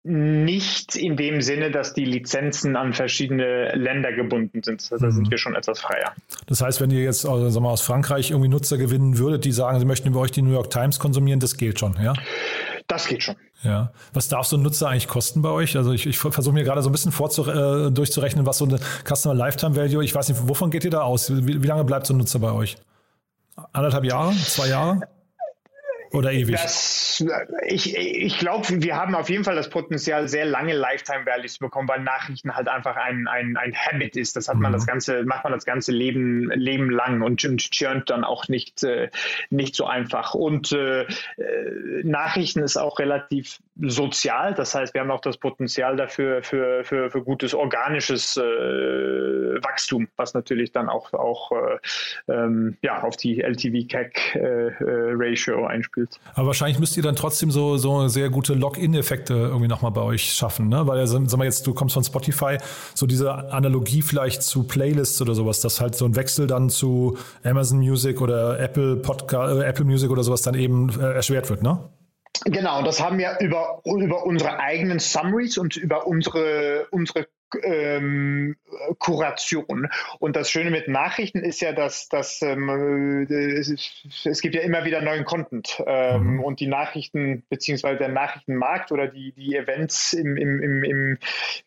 nicht 0.05 0.95
in 0.95 1.17
dem 1.17 1.41
Sinne, 1.41 1.71
dass 1.71 1.95
die 1.95 2.05
Lizenzen 2.05 2.75
an 2.75 2.93
verschiedene 2.93 3.73
Länder 3.75 4.13
gebunden 4.13 4.61
sind. 4.61 4.87
Da 4.91 4.97
mhm. 5.03 5.11
sind 5.11 5.31
wir 5.31 5.37
schon 5.39 5.55
etwas 5.55 5.79
freier. 5.79 6.13
Das 6.45 6.61
heißt, 6.61 6.79
wenn 6.79 6.91
ihr 6.91 7.01
jetzt 7.01 7.25
also, 7.25 7.49
sagen 7.49 7.65
wir, 7.65 7.71
aus 7.71 7.81
Frankreich 7.81 8.29
irgendwie 8.29 8.49
Nutzer 8.49 8.77
gewinnen 8.77 9.17
würdet, 9.17 9.45
die 9.45 9.51
sagen, 9.51 9.79
sie 9.79 9.85
möchten 9.85 10.07
über 10.09 10.19
euch 10.19 10.29
die 10.29 10.43
New 10.43 10.51
York 10.51 10.69
Times 10.69 10.99
konsumieren, 10.99 11.39
das 11.39 11.57
geht 11.57 11.79
schon, 11.79 11.95
ja? 12.01 12.13
Das 12.87 13.07
geht 13.07 13.23
schon. 13.23 13.35
Ja. 13.63 13.91
Was 14.13 14.27
darf 14.27 14.45
so 14.45 14.57
ein 14.57 14.61
Nutzer 14.61 14.89
eigentlich 14.89 15.07
kosten 15.07 15.41
bei 15.41 15.49
euch? 15.49 15.75
Also 15.75 15.91
ich, 15.91 16.05
ich 16.05 16.19
versuche 16.19 16.53
mir 16.53 16.63
gerade 16.63 16.83
so 16.83 16.89
ein 16.89 16.91
bisschen 16.91 17.11
vorzu, 17.11 17.49
äh, 17.49 17.89
durchzurechnen, 17.91 18.45
was 18.45 18.59
so 18.59 18.65
eine 18.65 18.79
Customer 19.05 19.33
Lifetime 19.33 19.75
Value, 19.75 20.03
ich 20.03 20.13
weiß 20.13 20.29
nicht, 20.29 20.39
wovon 20.47 20.69
geht 20.69 20.83
ihr 20.83 20.91
da 20.91 21.01
aus? 21.01 21.35
Wie, 21.35 21.63
wie 21.63 21.67
lange 21.67 21.83
bleibt 21.83 22.05
so 22.05 22.13
ein 22.13 22.17
Nutzer 22.17 22.37
bei 22.37 22.51
euch? 22.51 22.77
Anderthalb 23.73 24.03
Jahre? 24.03 24.33
Zwei 24.35 24.67
Jahre? 24.67 24.99
Oder 26.11 26.31
ewig? 26.31 26.55
Das, 26.55 27.23
ich 27.65 27.95
ich 27.95 28.37
glaube, 28.37 28.81
wir 28.81 28.95
haben 28.95 29.15
auf 29.15 29.29
jeden 29.29 29.43
Fall 29.43 29.55
das 29.55 29.69
Potenzial, 29.69 30.27
sehr 30.27 30.45
lange 30.45 30.73
Lifetime 30.73 31.25
Values 31.25 31.53
zu 31.53 31.59
bekommen, 31.59 31.87
weil 31.87 32.01
Nachrichten 32.01 32.55
halt 32.55 32.67
einfach 32.67 32.95
ein, 32.95 33.27
ein, 33.27 33.57
ein 33.57 33.75
Habit 33.75 34.15
ist. 34.15 34.35
Das 34.35 34.47
hat 34.47 34.55
man 34.57 34.71
Mhm. 34.71 34.75
das 34.75 34.87
ganze, 34.87 35.23
macht 35.23 35.43
man 35.43 35.53
das 35.53 35.65
ganze 35.65 35.91
Leben, 35.91 36.49
Leben 36.51 36.89
lang 36.89 37.21
und, 37.21 37.43
und 37.45 37.71
churnt 37.71 38.09
dann 38.09 38.23
auch 38.23 38.47
nicht, 38.47 38.83
äh, 38.83 39.09
nicht 39.49 39.75
so 39.75 39.85
einfach. 39.85 40.33
Und 40.33 40.71
äh, 40.71 41.03
äh, 41.03 41.07
Nachrichten 42.03 42.61
ist 42.63 42.77
auch 42.77 42.99
relativ 42.99 43.59
sozial. 43.81 44.53
Das 44.53 44.73
heißt, 44.73 44.93
wir 44.93 45.01
haben 45.01 45.11
auch 45.11 45.19
das 45.19 45.35
Potenzial 45.38 45.97
dafür 45.97 46.41
für, 46.43 46.85
für, 46.85 47.11
für 47.11 47.21
gutes 47.23 47.53
organisches 47.53 48.38
äh, 48.38 48.41
Wachstum, 48.41 50.07
was 50.15 50.33
natürlich 50.33 50.71
dann 50.71 50.88
auch, 50.89 51.11
auch 51.13 51.51
äh, 51.51 51.77
ähm, 52.31 52.77
ja, 52.81 53.03
auf 53.03 53.17
die 53.17 53.43
LTV-CAC-Ratio 53.43 55.59
äh, 55.59 55.67
einspielt. 55.67 56.17
Aber 56.33 56.47
wahrscheinlich 56.47 56.79
müsst 56.79 56.97
ihr 56.97 57.03
dann 57.03 57.15
trotzdem 57.15 57.51
so, 57.51 57.77
so 57.77 58.07
sehr 58.07 58.29
gute 58.29 58.53
Login-Effekte 58.53 59.33
irgendwie 59.33 59.67
nochmal 59.67 59.91
bei 59.91 60.01
euch 60.01 60.33
schaffen, 60.33 60.69
ne? 60.69 60.88
Weil, 60.88 61.05
sag 61.07 61.38
mal 61.38 61.43
jetzt, 61.43 61.67
du 61.67 61.73
kommst 61.73 61.95
von 61.95 62.03
Spotify, 62.03 62.57
so 62.93 63.05
diese 63.05 63.51
Analogie 63.51 64.01
vielleicht 64.01 64.43
zu 64.43 64.63
Playlists 64.63 65.21
oder 65.21 65.35
sowas, 65.35 65.59
dass 65.59 65.81
halt 65.81 65.95
so 65.95 66.05
ein 66.05 66.15
Wechsel 66.15 66.47
dann 66.47 66.69
zu 66.69 67.17
Amazon 67.43 67.79
Music 67.79 68.21
oder 68.21 68.57
Apple 68.59 68.95
Podcast, 68.97 69.59
äh, 69.59 69.65
Apple 69.65 69.85
Music 69.85 70.09
oder 70.09 70.23
sowas 70.23 70.41
dann 70.41 70.55
eben 70.55 70.89
äh, 70.99 71.13
erschwert 71.13 71.49
wird, 71.49 71.61
ne? 71.61 71.89
Genau, 72.43 72.84
das 72.84 73.02
haben 73.02 73.17
wir 73.17 73.38
über, 73.39 73.82
über 73.86 74.26
unsere 74.26 74.60
eigenen 74.60 75.00
Summaries 75.00 75.58
und 75.58 75.78
über 75.78 76.06
unsere, 76.06 76.88
unsere 76.91 77.28
ähm, 77.63 78.58
Kuration. 79.00 79.88
Und 80.19 80.36
das 80.36 80.52
Schöne 80.52 80.71
mit 80.71 80.88
Nachrichten 80.88 81.39
ist 81.39 81.62
ja, 81.62 81.71
dass, 81.71 82.10
dass 82.10 82.41
ähm, 82.41 83.28
es, 83.30 84.41
gibt 84.41 84.56
ja 84.56 84.62
immer 84.62 84.84
wieder 84.84 85.02
neuen 85.02 85.26
Content. 85.26 85.82
Ähm, 85.86 86.26
Mhm. 86.26 86.39
Und 86.39 86.60
die 86.60 86.67
Nachrichten, 86.67 87.43
beziehungsweise 87.50 87.98
der 87.98 88.10
Nachrichtenmarkt 88.10 88.91
oder 88.91 89.08
die, 89.08 89.32
die 89.34 89.56
Events 89.56 90.13
im, 90.13 90.38
im, 90.38 90.62
im, 90.62 90.84
im, 90.84 91.17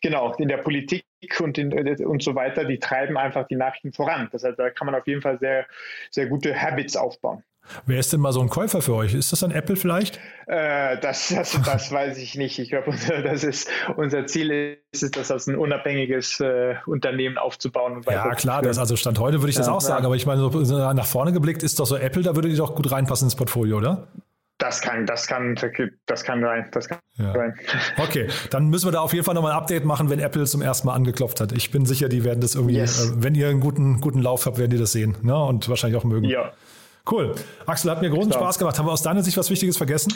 genau, 0.01 0.33
in 0.35 0.47
der 0.47 0.57
Politik 0.57 1.05
und, 1.39 1.57
in, 1.57 1.73
und 2.05 2.23
so 2.23 2.35
weiter, 2.35 2.65
die 2.65 2.79
treiben 2.79 3.17
einfach 3.17 3.47
die 3.47 3.55
Nachrichten 3.55 3.93
voran. 3.93 4.29
Das 4.31 4.43
heißt, 4.43 4.57
da 4.57 4.69
kann 4.69 4.85
man 4.85 4.95
auf 4.95 5.07
jeden 5.07 5.21
Fall 5.21 5.39
sehr, 5.39 5.65
sehr 6.11 6.27
gute 6.27 6.59
Habits 6.59 6.95
aufbauen. 6.95 7.43
Wer 7.85 7.99
ist 7.99 8.13
denn 8.13 8.19
mal 8.19 8.31
so 8.33 8.41
ein 8.41 8.49
Käufer 8.49 8.81
für 8.81 8.93
euch? 8.95 9.13
Ist 9.13 9.31
das 9.31 9.39
dann 9.41 9.51
Apple 9.51 9.75
vielleicht? 9.75 10.19
Äh, 10.47 10.97
das, 10.99 11.29
das, 11.29 11.59
das 11.65 11.91
weiß 11.91 12.17
ich 12.17 12.35
nicht. 12.35 12.59
Ich 12.59 12.69
glaube, 12.69 12.91
unser, 12.91 13.21
das 13.21 13.43
ist, 13.43 13.69
unser 13.97 14.25
Ziel 14.25 14.77
ist 14.91 15.03
es, 15.03 15.11
das 15.11 15.31
als 15.31 15.47
ein 15.47 15.55
unabhängiges 15.55 16.39
äh, 16.39 16.75
Unternehmen 16.85 17.37
aufzubauen. 17.37 18.01
Ja, 18.09 18.33
klar, 18.35 18.61
das, 18.61 18.77
also 18.77 18.95
Stand 18.95 19.19
heute 19.19 19.41
würde 19.41 19.49
ich 19.51 19.55
das 19.57 19.67
Ja, 19.67 19.73
auch 19.73 19.81
sagen, 19.81 20.03
ja. 20.03 20.07
aber 20.07 20.15
ich 20.15 20.25
meine, 20.25 20.41
so, 20.41 20.93
nach 20.93 21.05
vorne 21.05 21.31
geblickt 21.31 21.63
ist 21.63 21.79
doch 21.79 21.85
so 21.85 21.95
Apple, 21.95 22.23
da 22.23 22.35
würde 22.35 22.49
die 22.49 22.55
doch 22.55 22.75
gut 22.75 22.91
reinpassen 22.91 23.27
ins 23.27 23.35
Portfolio, 23.35 23.77
oder? 23.77 24.07
das 24.59 24.81
kann, 24.81 25.05
das 25.05 25.25
kann, 25.25 25.55
das 26.05 26.23
kann 26.23 26.43
rein. 26.43 26.67
Das 26.71 26.89
kann 26.89 26.99
Ja. 27.15 27.33
Okay, 27.97 28.27
dann 28.49 28.67
müssen 28.67 28.87
wir 28.87 28.91
da 28.91 28.99
auf 28.99 29.13
jeden 29.13 29.23
Fall 29.23 29.33
nochmal 29.33 29.53
ein 29.53 29.57
Update 29.57 29.85
machen, 29.85 30.09
wenn 30.09 30.19
Apple 30.19 30.45
zum 30.45 30.61
ersten 30.61 30.85
Mal 30.87 30.93
angeklopft 30.95 31.39
hat. 31.39 31.53
Ich 31.53 31.71
bin 31.71 31.85
sicher, 31.85 32.09
die 32.09 32.23
werden 32.25 32.41
das 32.41 32.55
irgendwie, 32.55 32.75
Yes. 32.75 33.09
äh, 33.09 33.23
wenn 33.23 33.35
ihr 33.35 33.47
einen 33.47 33.61
guten, 33.61 34.01
guten 34.01 34.19
Lauf 34.21 34.45
habt, 34.45 34.57
werden 34.57 34.71
die 34.71 34.77
das 34.77 34.91
sehen 34.91 35.15
ne? 35.21 35.37
und 35.41 35.69
wahrscheinlich 35.69 35.97
auch 35.97 36.03
mögen. 36.03 36.25
Ja. 36.25 36.51
Cool. 37.09 37.35
Axel, 37.65 37.91
hat 37.91 38.01
mir 38.01 38.09
großen. 38.09 38.31
Spaß 38.31 38.59
gemacht. 38.59 38.77
Haben 38.77 38.87
wir 38.87 38.91
aus 38.91 39.01
deiner 39.01 39.23
Sicht 39.23 39.37
was 39.37 39.49
Wichtiges 39.49 39.77
vergessen? 39.77 40.13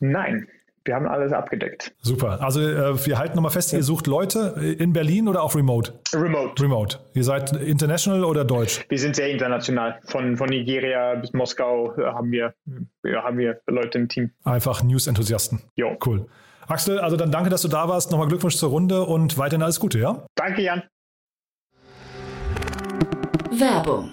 Nein, 0.00 0.48
wir 0.84 0.94
haben 0.96 1.06
alles 1.06 1.32
abgedeckt. 1.32 1.94
Super. 2.02 2.40
Also 2.42 2.60
äh, 2.60 3.06
wir 3.06 3.18
halten 3.18 3.36
nochmal 3.36 3.52
fest, 3.52 3.72
ihr 3.72 3.82
sucht 3.82 4.06
Leute 4.08 4.76
in 4.78 4.92
Berlin 4.92 5.28
oder 5.28 5.42
auch 5.42 5.54
remote? 5.54 5.92
Remote. 6.12 6.60
Remote. 6.62 6.98
Ihr 7.14 7.24
seid 7.24 7.52
international 7.52 8.24
oder 8.24 8.44
deutsch? 8.44 8.84
Wir 8.88 8.98
sind 8.98 9.14
sehr 9.14 9.30
international. 9.30 10.00
Von, 10.06 10.36
von 10.36 10.48
Nigeria 10.48 11.14
bis 11.14 11.32
Moskau 11.32 11.94
äh, 11.96 12.04
haben 12.04 12.32
wir, 12.32 12.54
ja, 13.04 13.22
haben 13.22 13.38
wir 13.38 13.60
Leute 13.68 13.98
im 13.98 14.08
Team. 14.08 14.30
Einfach 14.42 14.82
News-Enthusiasten. 14.82 15.60
Jo. 15.76 15.96
Cool. 16.04 16.26
Axel, 16.66 16.98
also 16.98 17.16
dann 17.16 17.30
danke, 17.30 17.50
dass 17.50 17.62
du 17.62 17.68
da 17.68 17.88
warst. 17.88 18.10
Nochmal 18.10 18.28
Glückwunsch 18.28 18.56
zur 18.56 18.70
Runde 18.70 19.02
und 19.02 19.38
weiterhin 19.38 19.62
alles 19.62 19.78
Gute, 19.78 19.98
ja? 19.98 20.26
Danke, 20.34 20.62
Jan. 20.62 20.82
Werbung. 23.50 24.12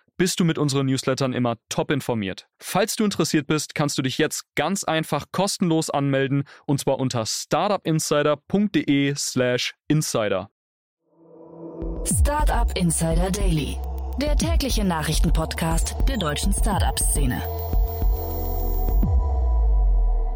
bist 0.21 0.39
du 0.39 0.45
mit 0.45 0.57
unseren 0.59 0.85
Newslettern 0.85 1.33
immer 1.33 1.55
top 1.67 1.89
informiert. 1.89 2.47
Falls 2.59 2.95
du 2.95 3.05
interessiert 3.05 3.47
bist, 3.47 3.73
kannst 3.73 3.97
du 3.97 4.03
dich 4.03 4.19
jetzt 4.19 4.43
ganz 4.53 4.83
einfach 4.83 5.25
kostenlos 5.31 5.89
anmelden 5.89 6.43
und 6.67 6.79
zwar 6.79 6.99
unter 6.99 7.25
startupinsider.de/slash 7.25 9.73
insider. 9.87 10.51
Startup 12.05 12.71
Insider 12.77 13.31
Daily. 13.31 13.79
Der 14.21 14.37
tägliche 14.37 14.83
Nachrichtenpodcast 14.83 15.95
der 16.07 16.17
deutschen 16.17 16.53
Startup-Szene. 16.53 17.41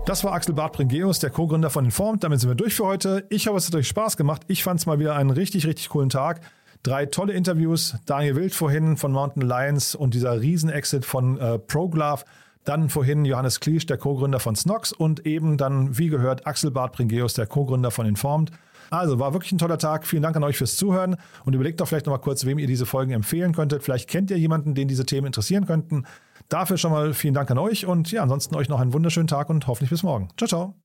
Das 0.07 0.23
war 0.23 0.33
Axel 0.33 0.55
Barth-Bringeus, 0.55 1.19
der 1.19 1.29
Co-Gründer 1.29 1.69
von 1.69 1.85
Informed. 1.85 2.23
Damit 2.23 2.39
sind 2.39 2.49
wir 2.49 2.55
durch 2.55 2.73
für 2.73 2.87
heute. 2.87 3.27
Ich 3.29 3.45
hoffe, 3.45 3.57
es 3.57 3.67
hat 3.67 3.75
euch 3.75 3.87
Spaß 3.87 4.17
gemacht. 4.17 4.41
Ich 4.47 4.63
fand 4.63 4.79
es 4.79 4.87
mal 4.87 4.97
wieder 4.97 5.15
einen 5.15 5.29
richtig, 5.29 5.67
richtig 5.67 5.89
coolen 5.89 6.09
Tag. 6.09 6.41
Drei 6.85 7.07
tolle 7.07 7.33
Interviews. 7.33 7.95
Daniel 8.05 8.35
Wild 8.35 8.53
vorhin 8.53 8.95
von 8.95 9.11
Mountain 9.11 9.41
Lions 9.41 9.95
und 9.95 10.13
dieser 10.13 10.39
Riesen-Exit 10.39 11.03
von 11.03 11.39
äh, 11.39 11.57
ProGlove. 11.57 12.23
Dann 12.63 12.89
vorhin 12.89 13.25
Johannes 13.25 13.59
Kliesch, 13.59 13.87
der 13.87 13.97
Co-Gründer 13.97 14.39
von 14.39 14.55
Snox 14.55 14.91
und 14.91 15.25
eben 15.25 15.57
dann, 15.57 15.97
wie 15.97 16.09
gehört, 16.09 16.45
Axel 16.45 16.69
Barth-Bringeus, 16.69 17.33
der 17.33 17.47
Co-Gründer 17.47 17.89
von 17.89 18.05
Informed. 18.05 18.51
Also 18.91 19.17
war 19.17 19.33
wirklich 19.33 19.51
ein 19.51 19.57
toller 19.57 19.79
Tag. 19.79 20.05
Vielen 20.05 20.21
Dank 20.21 20.35
an 20.35 20.43
euch 20.43 20.57
fürs 20.59 20.77
Zuhören 20.77 21.15
und 21.43 21.55
überlegt 21.55 21.81
doch 21.81 21.87
vielleicht 21.87 22.05
nochmal 22.05 22.21
kurz, 22.21 22.45
wem 22.45 22.59
ihr 22.59 22.67
diese 22.67 22.85
Folgen 22.85 23.13
empfehlen 23.13 23.53
könntet. 23.53 23.81
Vielleicht 23.81 24.07
kennt 24.07 24.29
ihr 24.29 24.37
jemanden, 24.37 24.75
den 24.75 24.87
diese 24.87 25.07
Themen 25.07 25.25
interessieren 25.25 25.65
könnten. 25.65 26.05
Dafür 26.49 26.77
schon 26.77 26.91
mal 26.91 27.15
vielen 27.15 27.33
Dank 27.33 27.49
an 27.49 27.57
euch 27.57 27.87
und 27.87 28.11
ja, 28.11 28.21
ansonsten 28.21 28.55
euch 28.55 28.69
noch 28.69 28.79
einen 28.79 28.93
wunderschönen 28.93 29.27
Tag 29.27 29.49
und 29.49 29.65
hoffentlich 29.65 29.89
bis 29.89 30.03
morgen. 30.03 30.27
Ciao, 30.37 30.47
ciao. 30.47 30.84